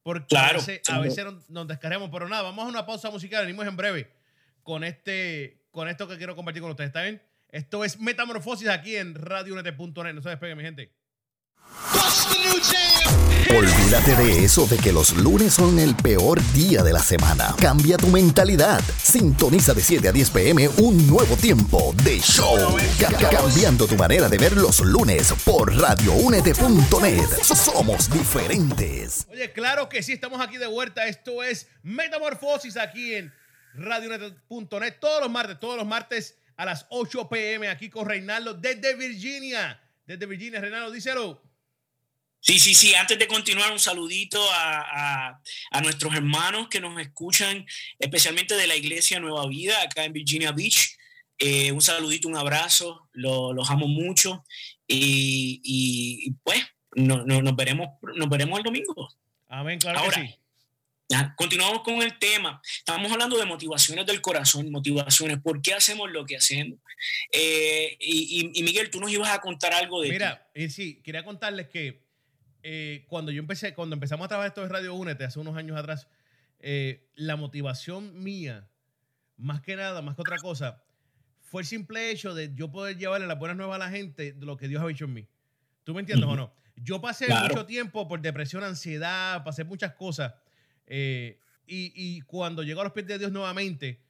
[0.02, 3.44] Porque a veces, a veces nos, nos, descargamos, pero nada, vamos a una pausa musical,
[3.44, 4.10] venimos en breve
[4.64, 7.22] con, este, con esto que quiero compartir con ustedes, ¿está bien?
[7.50, 10.90] Esto es Metamorfosis aquí en radiounete.net, no se despeguen mi gente.
[13.50, 17.54] Olvídate de eso de que los lunes son el peor día de la semana.
[17.60, 18.80] Cambia tu mentalidad.
[19.02, 22.76] Sintoniza de 7 a 10 pm un nuevo tiempo de show.
[23.30, 27.28] cambiando tu manera de ver los lunes por radioúnete.net.
[27.42, 29.26] Somos diferentes.
[29.30, 31.06] Oye, claro que sí, estamos aquí de vuelta.
[31.06, 33.32] Esto es Metamorfosis aquí en
[33.74, 38.94] radioúnete.net todos los martes, todos los martes a las 8 pm aquí con Reinaldo desde
[38.94, 39.80] Virginia.
[40.06, 41.51] Desde Virginia, Reinaldo, díselo.
[42.42, 42.92] Sí, sí, sí.
[42.94, 45.40] Antes de continuar, un saludito a,
[45.80, 47.64] nuestros hermanos que nos escuchan,
[48.00, 50.96] especialmente de la Iglesia Nueva Vida, acá en Virginia Beach.
[51.38, 54.44] Eh, un saludito, un abrazo, los amo mucho
[54.88, 59.08] y, pues no, nos, veremos, nos veremos el domingo.
[59.48, 60.36] Amén, claro que
[61.08, 61.16] sí.
[61.36, 62.60] continuamos con el tema.
[62.76, 65.38] Estamos hablando de motivaciones del corazón, motivaciones.
[65.40, 66.80] ¿Por qué hacemos lo que hacemos?
[67.32, 70.10] Eh, y, Miguel, tú nos ibas a contar algo de.
[70.10, 72.01] Mira, eh, sí, quería contarles que
[72.62, 75.76] eh, cuando yo empecé, cuando empezamos a trabajar esto de Radio Únete hace unos años
[75.76, 76.06] atrás,
[76.60, 78.68] eh, la motivación mía,
[79.36, 80.82] más que nada, más que otra cosa,
[81.40, 84.46] fue el simple hecho de yo poder llevarle las buenas nuevas a la gente de
[84.46, 85.28] lo que Dios ha hecho en mí.
[85.82, 86.54] ¿Tú me entiendes o no?
[86.76, 90.34] Yo pasé mucho tiempo por depresión, ansiedad, pasé muchas cosas.
[90.86, 94.02] Eh, y, cuando llego a los pies de Dios nuevamente,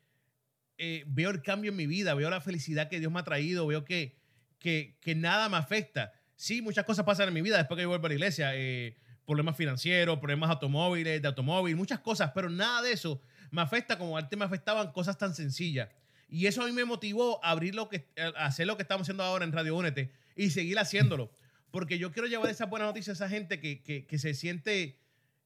[1.06, 3.84] veo el cambio en mi vida, veo la felicidad que Dios me ha traído, veo
[3.84, 4.18] que,
[4.58, 6.12] que, que nada me afecta
[6.42, 8.50] sí, muchas cosas pasan en mi vida después que yo vuelvo a la iglesia.
[8.56, 13.96] Eh, problemas financieros, problemas automóviles, de automóvil, muchas cosas, pero nada de eso me afecta
[13.96, 15.88] como antes me afectaban cosas tan sencillas.
[16.28, 19.02] Y eso a mí me motivó a abrir lo que, a hacer lo que estamos
[19.02, 21.30] haciendo ahora en Radio Únete y seguir haciéndolo.
[21.70, 24.98] Porque yo quiero llevar esas buenas noticias a esa gente que, se siente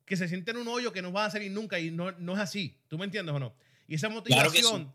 [0.06, 2.34] que se siente en un hoyo que no va a salir nunca y no, no
[2.34, 2.80] es así.
[2.88, 3.54] ¿Tú me entiendes o no?
[3.86, 4.94] Y esa motivación,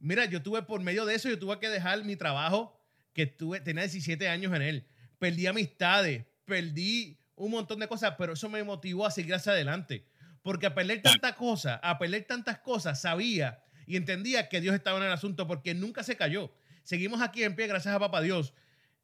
[0.00, 2.80] mira, yo tuve por medio de eso, yo tuve que dejar mi trabajo
[3.12, 4.86] que tuve, tenía 17 años en él
[5.18, 10.06] perdí amistades, perdí un montón de cosas, pero eso me motivó a seguir hacia adelante.
[10.42, 14.98] Porque a perder tantas cosas, a perder tantas cosas, sabía y entendía que Dios estaba
[14.98, 16.52] en el asunto porque nunca se cayó.
[16.82, 18.54] Seguimos aquí en pie, gracias a Papá Dios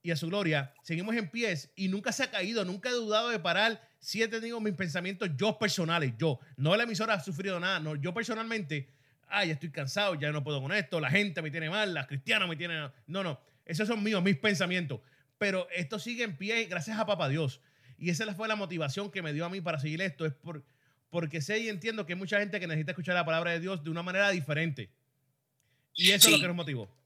[0.03, 0.73] y a su gloria.
[0.83, 3.81] Seguimos en pies y nunca se ha caído, nunca he dudado de parar.
[3.99, 6.39] Si he tenido mis pensamientos yo personales, yo.
[6.57, 7.97] No la emisora ha sufrido nada, no.
[7.97, 8.89] Yo personalmente,
[9.29, 12.49] ay, estoy cansado, ya no puedo con esto, la gente me tiene mal, las cristianas
[12.49, 12.91] me tienen...
[13.07, 15.01] No, no, esos son míos, mis pensamientos
[15.43, 17.61] pero esto sigue en pie gracias a Papá Dios.
[17.99, 20.65] Y esa fue la motivación que me dio a mí para seguir esto, es por,
[21.11, 23.83] porque sé y entiendo que hay mucha gente que necesita escuchar la palabra de Dios
[23.83, 24.89] de una manera diferente.
[25.97, 26.97] Y eso es lo que nos motivó.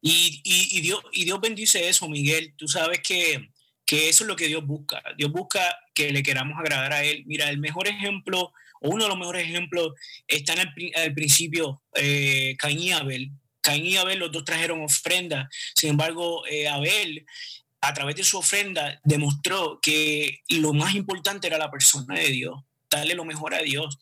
[0.00, 2.54] Y, y, Dios, y Dios bendice eso, Miguel.
[2.56, 3.50] Tú sabes que,
[3.84, 5.02] que eso es lo que Dios busca.
[5.16, 5.60] Dios busca
[5.92, 7.24] que le queramos agradar a Él.
[7.26, 9.94] Mira, el mejor ejemplo, o uno de los mejores ejemplos,
[10.28, 13.32] está en el, principio, eh, Caín y Abel.
[13.60, 15.48] Caín y Abel, los dos trajeron ofrenda.
[15.74, 17.26] Sin embargo, eh, Abel,
[17.80, 22.60] a través de su ofrenda, demostró que lo más importante era la persona de Dios,
[22.90, 23.98] darle lo mejor a Dios,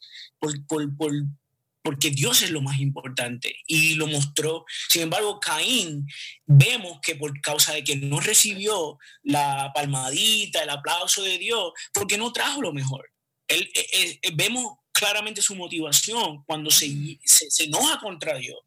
[1.83, 4.65] porque Dios es lo más importante y lo mostró.
[4.89, 6.07] Sin embargo, Caín,
[6.45, 12.19] vemos que por causa de que no recibió la palmadita, el aplauso de Dios, porque
[12.19, 13.11] no trajo lo mejor.
[13.49, 18.59] Él, eh, eh, vemos claramente su motivación cuando se, se, enoja contra Dios.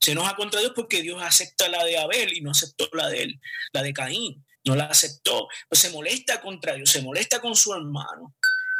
[0.00, 3.22] Se enoja contra Dios porque Dios acepta la de Abel y no aceptó la de
[3.24, 3.40] él,
[3.72, 4.44] la de Caín.
[4.64, 5.46] No la aceptó.
[5.68, 8.34] Pues se molesta contra Dios, se molesta con su hermano.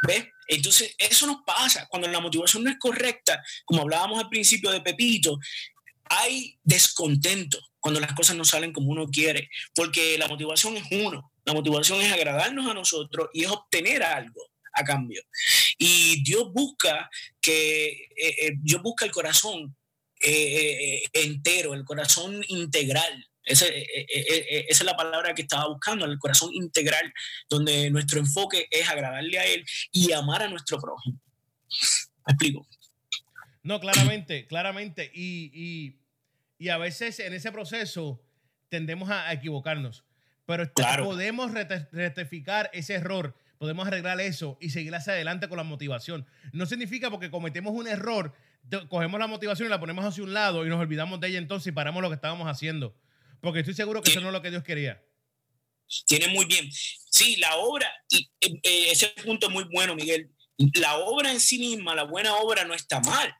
[0.06, 0.26] ¿Ves?
[0.48, 1.86] Entonces, eso nos pasa.
[1.88, 5.38] Cuando la motivación no es correcta, como hablábamos al principio de Pepito,
[6.04, 11.32] hay descontento cuando las cosas no salen como uno quiere, porque la motivación es uno.
[11.44, 14.40] La motivación es agradarnos a nosotros y es obtener algo
[14.72, 15.22] a cambio.
[15.86, 17.10] Y Dios busca
[17.42, 19.76] que, eh, eh, Dios busca el corazón
[20.18, 23.28] eh, entero, el corazón integral.
[23.44, 27.12] esa es la palabra que estaba buscando, el corazón integral,
[27.50, 31.20] donde nuestro enfoque es agradarle a Él y amar a nuestro prójimo.
[32.26, 32.66] ¿Me explico?
[33.62, 35.10] No, claramente, claramente.
[35.12, 35.98] Y,
[36.70, 38.24] a veces en ese proceso
[38.70, 40.02] tendemos a, equivocarnos,
[40.46, 46.26] pero podemos rectificar ese error podemos arreglar eso y seguir hacia adelante con la motivación.
[46.52, 48.34] No significa porque cometemos un error,
[48.90, 51.68] cogemos la motivación y la ponemos hacia un lado y nos olvidamos de ella entonces
[51.68, 52.94] y paramos lo que estábamos haciendo.
[53.40, 55.02] Porque estoy seguro que eso no es lo que Dios quería.
[56.06, 56.68] Tiene muy bien.
[56.70, 60.30] Sí, la obra, eh, eh, ese punto es muy bueno, Miguel.
[60.74, 63.34] La obra en sí misma, la buena obra no está mal.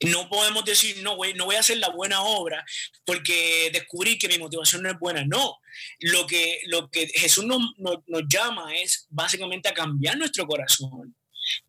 [0.00, 2.64] No podemos decir, no, no voy a hacer la buena obra
[3.04, 5.24] porque descubrí que mi motivación no es buena.
[5.24, 5.58] No,
[6.00, 11.14] lo que, lo que Jesús nos, nos, nos llama es básicamente a cambiar nuestro corazón.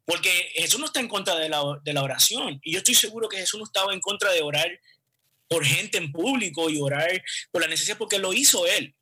[0.05, 2.59] Porque Jesús no está en contra de la, de la oración.
[2.63, 4.79] Y yo estoy seguro que Jesús no estaba en contra de orar
[5.47, 8.94] por gente en público y orar por la necesidad, porque lo hizo Él.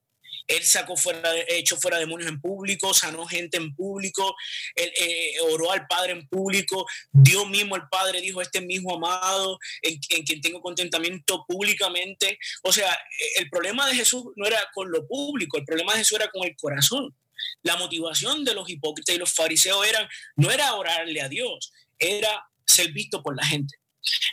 [0.48, 4.36] Él sacó fuera, echó fuera demonios en público, sanó gente en público,
[4.76, 8.76] él, eh, oró al Padre en público, Dios mismo, el Padre, dijo, este es mi
[8.76, 12.38] hijo amado, en, en, quien tengo contentamiento públicamente.
[12.64, 12.98] O sea,
[13.38, 16.46] el problema de Jesús no era con lo público, el problema de Jesús era con
[16.46, 17.16] el corazón.
[17.62, 22.46] La motivación de los hipócritas y los fariseos eran, no era orarle a Dios, era
[22.66, 23.76] ser visto por la gente.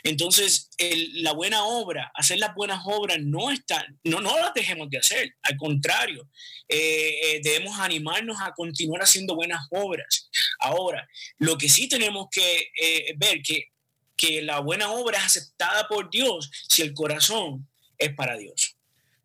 [0.03, 4.89] Entonces, el, la buena obra, hacer las buenas obras no está, no, no las dejemos
[4.89, 6.27] de hacer, al contrario,
[6.67, 10.29] eh, eh, debemos animarnos a continuar haciendo buenas obras.
[10.59, 11.07] Ahora,
[11.37, 13.67] lo que sí tenemos que eh, ver que,
[14.15, 18.75] que la buena obra es aceptada por Dios si el corazón es para Dios.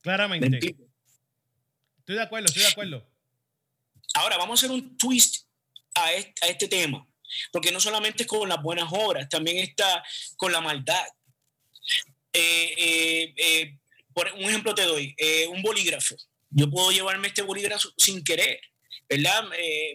[0.01, 0.59] Claramente.
[1.99, 3.11] Estoy de acuerdo, estoy de acuerdo.
[4.15, 5.47] Ahora, vamos a hacer un twist
[5.95, 7.07] a este, a este tema
[7.53, 10.03] porque no solamente es con las buenas obras, también está
[10.37, 11.05] con la maldad.
[12.33, 13.79] Eh, eh, eh,
[14.13, 15.15] por un ejemplo te doy,
[15.51, 16.17] un bolígrafo.
[16.51, 18.61] Yo puedo llevarme este bolígrafo sin querer,
[19.09, 19.45] ¿verdad?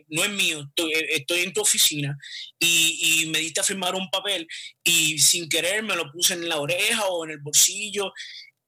[0.09, 2.17] no es mío, estoy, estoy en tu oficina
[2.59, 4.47] y, y, me diste a firmar un papel
[4.83, 8.13] y sin querer me lo puse en la oreja o en el bolsillo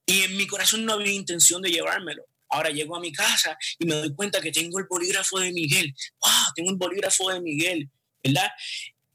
[0.06, 2.24] y en mi corazón no había intención de llevármelo.
[2.48, 5.92] Ahora llego a mi casa y me doy cuenta que tengo el bolígrafo de Miguel.
[6.20, 6.52] ¡Wow!
[6.54, 7.90] Tengo un bolígrafo de Miguel.
[8.24, 8.50] ¿Verdad?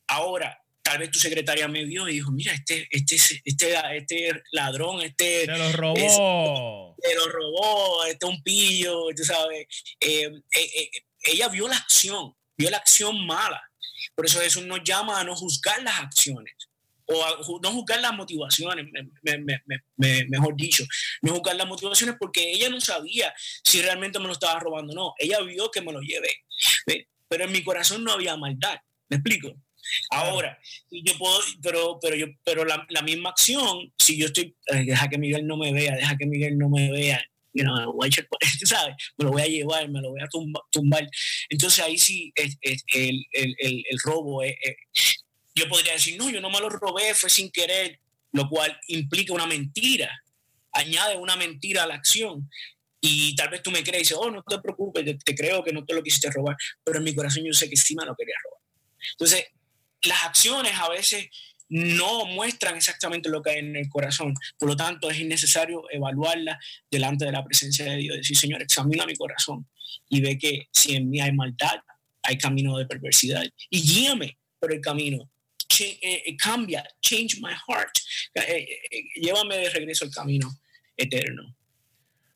[0.08, 5.02] Ahora, tal vez tu secretaria me vio y dijo, mira, este, este, este, este ladrón,
[5.02, 5.45] este...
[5.45, 6.95] Se lo robó.
[7.02, 9.67] se lo robó, este un pillo, tú sabes.
[10.00, 10.32] Eh, eh,
[10.78, 10.89] eh,
[11.24, 13.62] ella vio la acción, vio la acción mala.
[14.15, 16.54] Por eso Jesús nos llama a no juzgar las acciones
[17.06, 19.62] o a no juzgar las motivaciones, me, me,
[19.98, 20.86] me, mejor dicho,
[21.22, 24.95] no juzgar las motivaciones porque ella no sabía si realmente me lo estaba robando o
[24.95, 25.13] no.
[25.17, 26.45] Ella vio que me lo llevé,
[27.28, 28.80] pero en mi corazón no había maldad.
[29.10, 29.56] ¿Me explico?
[30.12, 30.58] Ahora,
[30.91, 35.17] yo puedo, pero, pero, yo, pero la, la misma acción, si yo estoy, deja que
[35.17, 37.22] Miguel no me vea, deja que Miguel no me vea,
[37.54, 37.98] you know,
[38.65, 38.95] ¿sabes?
[39.17, 40.28] Me lo voy a llevar, me lo voy a
[40.72, 41.10] tumbar.
[41.50, 44.43] Entonces ahí sí es, es el, el, el, el, robo.
[44.43, 44.56] Es,
[45.56, 48.00] yo podría decir, no, yo no me lo robé, fue sin querer,
[48.32, 50.10] lo cual implica una mentira,
[50.74, 52.50] añade una mentira a la acción.
[53.02, 55.63] Y tal vez tú me crees y dices, oh, no te preocupes, te, te creo
[55.63, 58.06] que no te lo quisiste robar, pero en mi corazón yo sé que sí me
[58.06, 58.59] lo quería robar.
[59.12, 59.45] Entonces,
[60.03, 61.29] las acciones a veces
[61.69, 64.33] no muestran exactamente lo que hay en el corazón.
[64.57, 66.57] Por lo tanto, es necesario evaluarlas
[66.89, 68.17] delante de la presencia de Dios.
[68.17, 69.67] Decir, Señor, examina mi corazón
[70.09, 71.79] y ve que si en mí hay maldad,
[72.23, 73.43] hay camino de perversidad.
[73.69, 75.31] Y guíame por el camino.
[75.67, 77.95] Ch eh, cambia, change my heart.
[78.33, 80.49] Eh, eh, llévame de regreso al camino
[80.97, 81.55] eterno.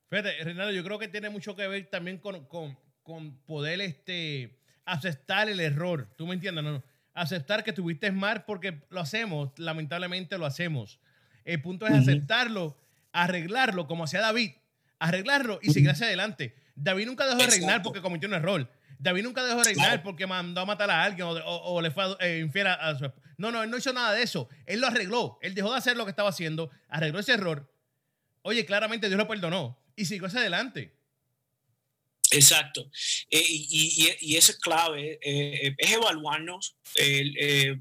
[0.09, 4.59] Fíjate, Renato, yo creo que tiene mucho que ver también con, con, con poder este,
[4.85, 6.09] aceptar el error.
[6.17, 6.63] ¿Tú me entiendes?
[6.63, 6.83] No, no.
[7.13, 10.99] Aceptar que tuviste mal porque lo hacemos, lamentablemente lo hacemos.
[11.45, 12.77] El punto es aceptarlo,
[13.11, 14.53] arreglarlo, como hacía David,
[14.99, 16.55] arreglarlo y seguir hacia adelante.
[16.75, 18.71] David nunca dejó de reinar porque cometió un error.
[18.97, 21.91] David nunca dejó de reinar porque mandó a matar a alguien o, o, o le
[21.91, 24.47] fue eh, infiel a, a su No, no, él no hizo nada de eso.
[24.65, 25.37] Él lo arregló.
[25.41, 27.71] Él dejó de hacer lo que estaba haciendo, arregló ese error.
[28.41, 30.95] Oye, claramente Dios lo perdonó y siguió hacia adelante.
[32.33, 32.89] Exacto.
[33.29, 36.75] Eh, y, eso es clave, eh, es evaluarnos.
[36.95, 37.75] Eh,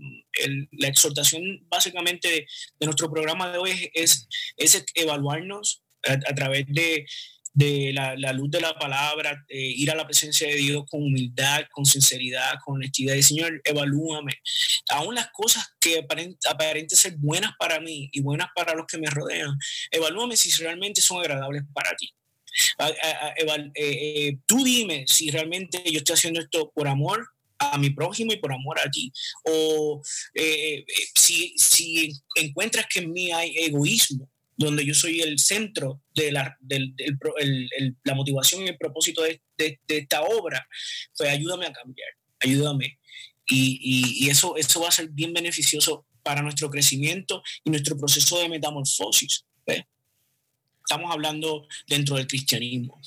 [0.73, 2.47] la exhortación básicamente
[2.79, 4.29] de, nuestro programa de hoy es,
[4.95, 10.85] evaluarnos a, través de, la, luz de la palabra, ir a la presencia de Dios
[10.91, 13.15] con humildad, con sinceridad, con honestidad.
[13.15, 14.35] Y Señor, evalúame.
[14.91, 18.99] Aún las cosas que aparenten, aparenten ser buenas para mí y buenas para los que
[18.99, 19.57] me rodean,
[19.91, 22.13] evalúame si realmente son agradables para ti.
[22.79, 27.27] A, a, eh, eh, tú dime si realmente yo estoy haciendo esto por amor
[27.59, 29.13] a mi prójimo y por amor a ti.
[29.45, 30.03] O
[30.35, 30.85] eh,
[31.15, 36.57] si, si, encuentras que en mí hay egoísmo, donde yo soy el centro de la,
[36.61, 40.67] del, del, el, el, la motivación y el propósito de, de, de, esta obra,
[41.17, 42.09] pues ayúdame a cambiar,
[42.41, 42.99] ayúdame.
[43.47, 47.97] Y, y, y eso, eso va a ser bien beneficioso para nuestro crecimiento y nuestro
[47.97, 49.45] proceso de metamorfosis.
[49.67, 49.83] ¿ves?
[50.93, 53.01] Estamos hablando dentro del cristianismo.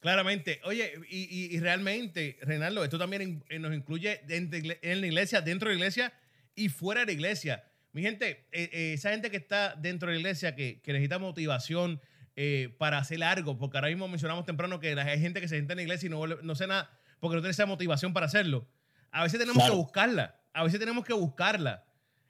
[0.00, 0.60] Claramente.
[0.64, 5.74] Oye, y, y realmente, Renaldo, esto también in, nos incluye en la iglesia, dentro de
[5.74, 6.12] la iglesia
[6.54, 7.64] y fuera de la iglesia.
[7.92, 11.18] Mi gente, eh, eh, esa gente que está dentro de la iglesia, que, que necesita
[11.18, 12.00] motivación
[12.36, 15.72] eh, para hacer algo, porque ahora mismo mencionamos temprano que hay gente que se sienta
[15.72, 16.90] en la iglesia y no, no sé nada,
[17.20, 18.68] porque no tiene esa motivación para hacerlo.
[19.10, 19.72] A veces tenemos claro.
[19.72, 21.84] que buscarla, a veces tenemos que buscarla.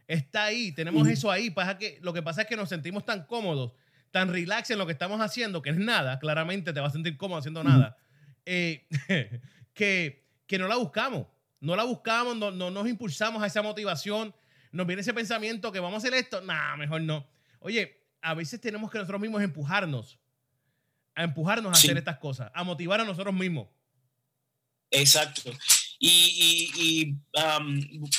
[0.07, 1.51] Está ahí, tenemos eso ahí.
[1.51, 3.73] Pasa que, lo que pasa es que nos sentimos tan cómodos,
[4.17, 7.19] tan relax en lo que estamos haciendo, que es nada, claramente te vas a sentir
[7.19, 7.99] cómodo haciendo nada,
[8.47, 8.87] eh,
[9.75, 11.27] que, que no la buscamos.
[11.61, 14.35] No la buscamos, no, no nos impulsamos a esa motivación.
[14.73, 16.41] Nos viene ese pensamiento que vamos a hacer esto.
[16.41, 17.29] Nah, mejor no.
[17.59, 20.19] Oye, a veces tenemos que nosotros mismos empujarnos,
[21.15, 23.69] a empujarnos a hacer estas cosas, a motivar a nosotros mismos.
[24.91, 25.53] Exacto.
[25.99, 27.15] Y,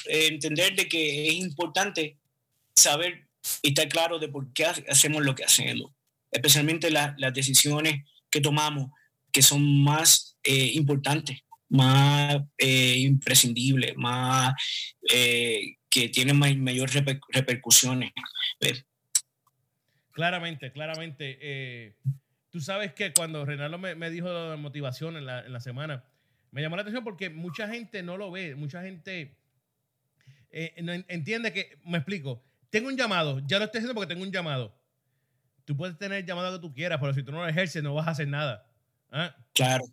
[0.05, 2.19] entender de que es importante
[2.75, 3.26] saber
[3.61, 5.91] y estar claro de por qué hacemos lo que hacemos,
[6.31, 8.91] especialmente las decisiones que tomamos
[9.31, 11.39] que son más eh, importantes,
[11.69, 14.53] más eh, imprescindibles, más
[15.13, 16.89] eh, que tienen mayor
[17.29, 18.11] repercusiones.
[20.11, 21.37] Claramente, claramente.
[21.41, 21.95] Eh,
[22.49, 26.03] tú sabes que cuando Renalo me, dijo de motivación en la, semana,
[26.51, 29.37] me llamó la atención porque mucha gente no lo ve, mucha gente
[30.49, 34.25] eh, no entiende que, me explico, tengo un llamado, ya lo estoy haciendo porque tengo
[34.25, 34.77] un llamado.
[35.65, 37.93] Tú puedes tener el llamado que tú quieras, pero si tú no lo ejerces, no
[37.93, 38.65] vas a hacer nada.
[39.11, 39.35] ¿ah?
[39.53, 39.85] Claro.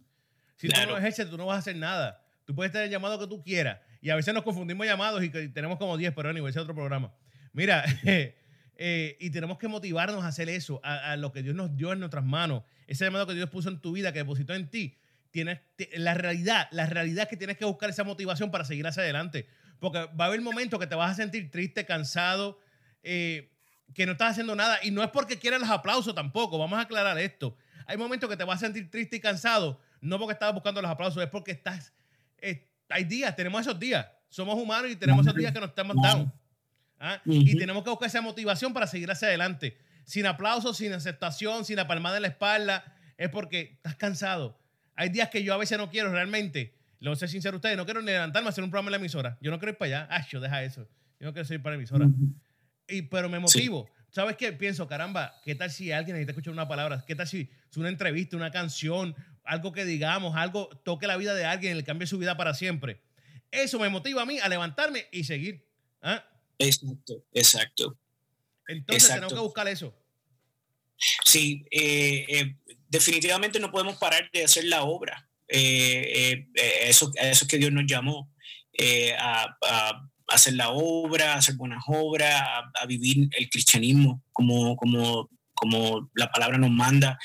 [0.57, 2.23] Si tú no lo ejerces, tú no vas a hacer nada.
[2.45, 3.81] Tú puedes tener el llamado que tú quieras.
[4.01, 7.13] Y a veces nos confundimos llamados y tenemos como 10, pero ese es otro programa.
[7.53, 7.85] Mira,
[8.77, 12.01] Eh, y tenemos que motivarnos a hacer eso, a, lo que Dios nos dio en
[12.01, 12.65] nuestras manos.
[12.87, 14.99] Ese llamado que Dios puso en tu vida, que depositó en ti.
[15.31, 15.61] Tienes,
[15.97, 19.47] la realidad, la realidad es que tienes que buscar esa motivación para seguir hacia adelante.
[19.79, 22.59] Porque va a haber momentos que te vas a sentir triste, cansado,
[23.05, 23.51] eh,
[23.95, 24.79] que no estás haciendo nada.
[24.83, 26.59] Y no es porque quieras los aplausos tampoco.
[26.59, 27.57] Vamos a aclarar esto.
[27.87, 30.91] Hay momentos que te vas a sentir triste y cansado, no porque estás buscando los
[30.91, 31.93] aplausos, es porque estás.
[32.39, 34.07] Eh, hay días, tenemos esos días.
[34.29, 36.33] Somos humanos y tenemos esos días que nos estamos down.
[36.99, 37.21] ¿ah?
[37.25, 39.79] Y tenemos que buscar esa motivación para seguir hacia adelante.
[40.05, 42.85] Sin aplausos, sin aceptación, sin la palmada en la espalda,
[43.17, 44.59] es porque estás cansado.
[44.97, 47.59] Hay días que yo a veces no quiero realmente, lo voy a ser sincero a
[47.59, 49.39] ustedes, no quiero ni levantarme a hacer un programa en la emisora.
[49.41, 50.09] Yo no quiero ir para allá.
[50.11, 50.89] Ah, yo deja eso.
[51.21, 52.07] Yo no quiero ir para la emisora.
[52.89, 53.89] Y, pero me motivo.
[54.11, 54.53] ¿Sabes qué?
[54.53, 57.05] Pienso, caramba, ¿qué tal si alguien necesita escuchar una palabra?
[57.05, 61.35] ¿Qué tal si es una entrevista, una canción, algo que digamos, algo toque la vida
[61.35, 63.01] de alguien, le cambie su vida para siempre?
[63.51, 65.67] Eso me motiva a mí a levantarme y seguir.
[66.03, 66.25] ¿ah?
[66.59, 67.99] Exacto, exacto.
[68.69, 69.93] Entonces tenemos que buscar eso.
[71.25, 72.57] Sí, eh, eh,
[72.89, 75.29] definitivamente no podemos parar de hacer la obra.
[75.49, 76.47] Eh,
[76.83, 78.33] eso, eso que Dios nos llamó,
[79.19, 82.43] a, hacer la obra, hacer buenas obras,
[82.81, 87.19] a, vivir el cristianismo como, como, como la palabra nos manda,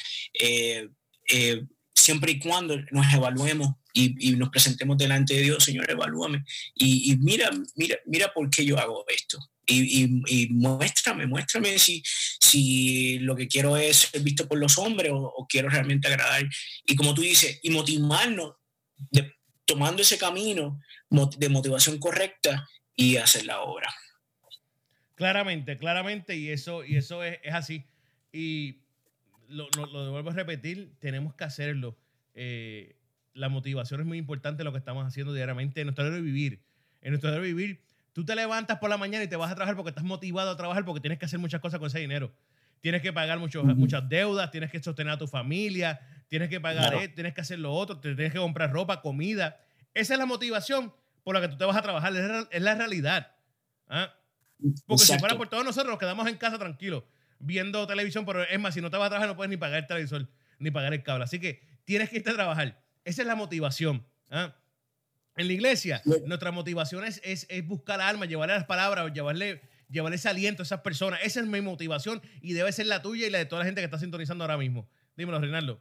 [1.95, 6.43] siempre y cuando nos evaluemos y, nos presentemos delante de Dios, Señor, evalúame.
[6.75, 9.39] Y, mira, mira, mira por qué yo hago esto.
[9.65, 12.01] Y, muéstrame, muéstrame si,
[12.39, 16.47] si lo que quiero es ser visto por los hombres o, quiero realmente agradar.
[16.85, 18.53] Y como tú dices, y motivarnos
[19.65, 20.79] tomando ese camino
[21.37, 22.67] de motivación correcta
[22.99, 23.89] y hacer la obra.
[25.15, 27.85] Claramente, claramente, y eso, y eso es, así.
[28.33, 28.79] Y
[29.47, 31.97] lo, lo, vuelvo a repetir, tenemos que hacerlo.
[32.35, 32.97] Eh,
[33.33, 36.59] la motivación es muy importante lo que estamos haciendo diariamente en nuestro de vivir.
[37.01, 37.81] En nuestro de vivir,
[38.11, 40.57] tú te levantas por la mañana y te vas a trabajar porque estás motivado a
[40.57, 42.33] trabajar porque tienes que hacer muchas cosas con ese dinero.
[42.81, 46.93] Tienes que pagar muchos, muchas deudas, tienes que sostener a tu familia, tienes que pagar,
[47.15, 49.57] tienes que hacer lo otro, tienes que comprar ropa, comida.
[49.93, 50.93] Esa es la motivación
[51.29, 52.11] por la que tú te vas a trabajar,
[52.49, 53.31] es la realidad.
[53.87, 54.11] ¿ah?
[54.87, 57.03] Porque si fuera por todos nosotros, nos quedamos en casa tranquilos,
[57.37, 59.77] viendo televisión, pero es más, si no te vas a trabajar, no puedes ni pagar
[59.77, 60.27] el televisor,
[60.57, 61.25] ni pagar el cable.
[61.25, 62.81] Así que tienes que irte a trabajar.
[63.05, 64.07] Esa es la motivación.
[64.31, 64.55] ¿ah?
[65.35, 70.29] En la iglesia, nuestra motivación es, es, buscar alma, llevarle las palabras, llevarle, llevarle ese
[70.29, 71.19] aliento a esas personas.
[71.21, 73.81] Esa es mi motivación y debe ser la tuya y la de toda la gente
[73.81, 74.89] que está sintonizando ahora mismo.
[75.15, 75.79] Dímelo, Reinaldo.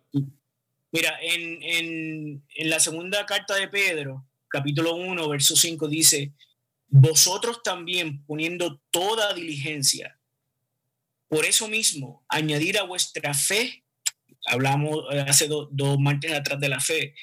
[0.93, 6.33] Mira, en, en, en la segunda carta de Pedro, capítulo 1, verso 5, dice,
[6.89, 10.19] vosotros también poniendo toda diligencia,
[11.29, 13.85] por eso mismo, añadir a vuestra fe
[14.49, 17.15] hablamos eh, hace dos martes atrás de la fe,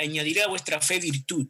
[0.00, 1.46] añadir a vuestra fe virtud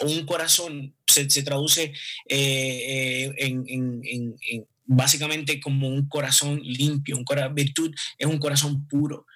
[0.00, 1.92] o un corazón, se, traduce
[2.28, 7.24] eh, eh, en, básicamente como un corazón limpio, un
[7.54, 9.26] virtud es un corazón puro,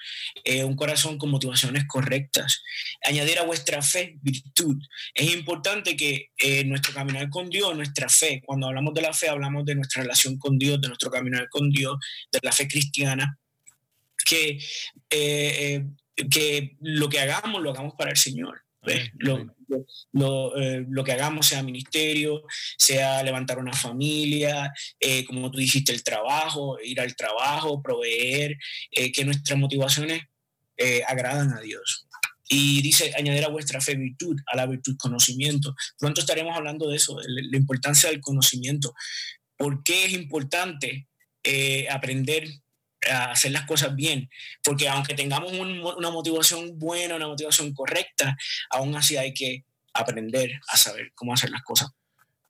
[0.64, 2.62] un corazón con motivaciones correctas.
[3.04, 4.76] Añadir a vuestra fe virtud.
[5.14, 6.30] Es importante que
[6.66, 10.38] nuestro caminar con Dios, nuestra fe, cuando hablamos de la fe, hablamos de nuestra relación
[10.38, 11.96] con Dios, de nuestro caminar con Dios,
[12.32, 13.38] de la fe cristiana,
[14.26, 14.58] que,
[15.10, 15.84] eh,
[16.16, 18.65] eh, que lo que hagamos lo hagamos para el Señor.
[19.18, 19.46] Lo,
[20.12, 22.42] lo, eh, lo, que hagamos sea ministerio,
[22.78, 24.72] sea levantar una familia,
[25.26, 28.56] como tú dijiste, el trabajo, ir al trabajo, proveer,
[28.90, 30.22] que nuestras motivaciones
[31.08, 32.06] agradan a Dios.
[32.48, 35.74] y dice añadir a vuestra fe virtud, a la virtud conocimiento.
[35.98, 38.94] Pronto estaremos hablando de eso, de la importancia del conocimiento.
[39.56, 41.08] ¿Por qué es importante
[41.48, 42.48] eh, aprender
[43.10, 44.28] a hacer las cosas bien?
[44.62, 48.36] Porque aunque tengamos una motivación buena, una motivación correcta,
[48.70, 51.90] aún así hay que aprender a saber cómo hacer las cosas.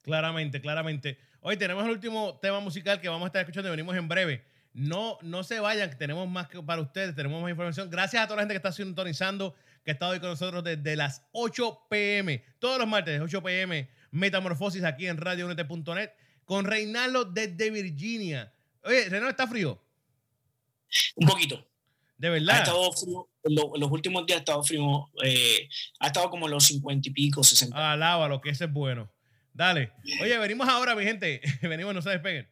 [0.03, 1.19] Claramente, claramente.
[1.41, 4.45] Hoy tenemos el último tema musical que vamos a estar escuchando, venimos en breve.
[4.73, 7.89] No, no se vayan, tenemos más para ustedes, tenemos más información.
[7.89, 10.95] Gracias a toda la gente que está sintonizando que ha estado hoy con nosotros desde
[10.95, 16.11] las 8 pm, todos los martes, 8 pm, Metamorfosis aquí en radiounete.net,
[16.43, 18.53] con Reinaldo desde Virginia.
[18.83, 19.81] Oye, Reinaldo, ¿está frío?
[21.15, 21.65] Un poquito.
[22.17, 22.55] De verdad.
[22.55, 25.69] Ha estado frío, los últimos días ha estado frío, eh,
[25.99, 27.91] ha estado como los 50 y pico, 60.
[27.93, 29.11] Alábalo, que ese es bueno.
[29.53, 29.91] Dale.
[30.21, 31.41] Oye, venimos ahora, mi gente.
[31.61, 32.47] venimos, no se despeguen.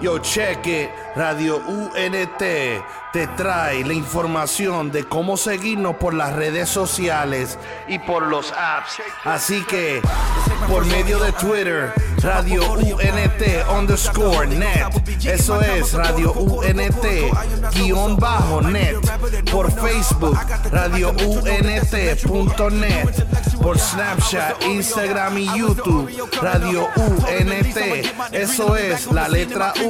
[0.00, 2.42] Yo cheque, Radio UNT
[3.12, 9.02] te trae la información de cómo seguirnos por las redes sociales y por los apps.
[9.24, 10.00] Así que,
[10.68, 11.92] por medio de Twitter,
[12.22, 13.42] Radio UNT
[13.76, 14.86] underscore net.
[15.24, 17.04] Eso es Radio UNT
[17.74, 18.96] guion bajo net.
[19.50, 20.38] Por Facebook,
[20.70, 21.90] Radio UNT.net.
[23.60, 27.78] Por Snapchat, Instagram y YouTube, Radio UNT.
[28.32, 29.89] Eso es la letra U,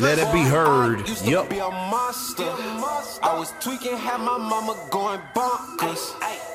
[0.00, 1.08] Let it be heard.
[1.24, 1.52] Yup.
[1.52, 6.14] I was tweaking, had my mama going bonkers.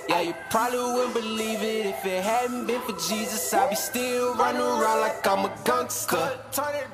[0.09, 3.53] Yeah, you probably wouldn't believe it if it hadn't been for Jesus.
[3.53, 6.39] I'd be still running around like I'm a gangster.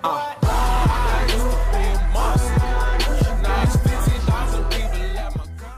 [0.04, 0.36] Uh.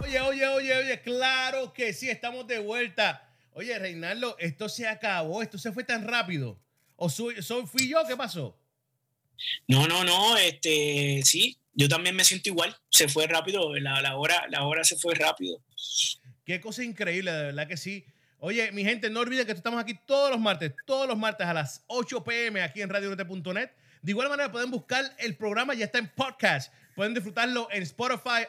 [0.01, 3.21] Oye, oye, oye, oye, claro que sí, estamos de vuelta.
[3.53, 6.57] Oye, Reinaldo, esto se acabó, esto se fue tan rápido.
[6.95, 7.99] ¿O soy, soy, fui yo?
[8.07, 8.57] ¿Qué pasó?
[9.67, 14.15] No, no, no, este, sí, yo también me siento igual, se fue rápido, la, la,
[14.15, 15.59] hora, la hora se fue rápido.
[16.45, 18.05] Qué cosa increíble, de verdad que sí.
[18.39, 21.53] Oye, mi gente, no olviden que estamos aquí todos los martes, todos los martes a
[21.53, 23.71] las 8 pm aquí en radionorte.net.
[24.01, 26.71] De igual manera pueden buscar el programa, ya está en podcast.
[26.95, 28.45] Pueden disfrutarlo en Spotify,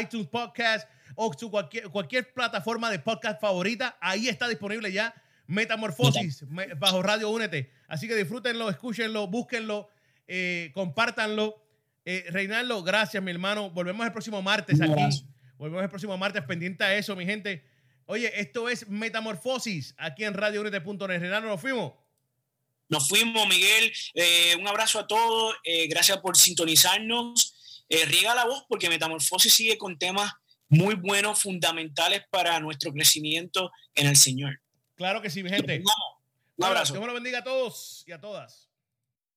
[0.00, 3.96] iTunes Podcast o su cualquier, cualquier plataforma de podcast favorita.
[4.00, 5.14] Ahí está disponible ya
[5.46, 6.44] Metamorfosis
[6.78, 7.70] bajo Radio Únete.
[7.88, 9.88] Así que disfrútenlo, escúchenlo, búsquenlo,
[10.26, 11.62] eh, compártanlo.
[12.04, 13.70] Eh, Reinaldo, gracias, mi hermano.
[13.70, 15.24] Volvemos el próximo martes aquí.
[15.56, 17.64] Volvemos el próximo martes pendiente a eso, mi gente.
[18.06, 21.20] Oye, esto es Metamorfosis aquí en Radio Únete.net.
[21.20, 21.94] Reinaldo, nos fuimos.
[22.88, 23.92] Nos fuimos, Miguel.
[24.14, 25.56] Eh, un abrazo a todos.
[25.88, 27.82] gracias por sintonizarnos.
[27.88, 30.30] riega la voz porque Metamorfosis sigue con temas
[30.68, 34.60] muy buenos, fundamentales para nuestro crecimiento en el Señor.
[34.96, 35.82] Claro que sí, mi gente.
[36.56, 36.92] Un abrazo.
[36.92, 38.70] Dios lo bendiga a todos y a todas.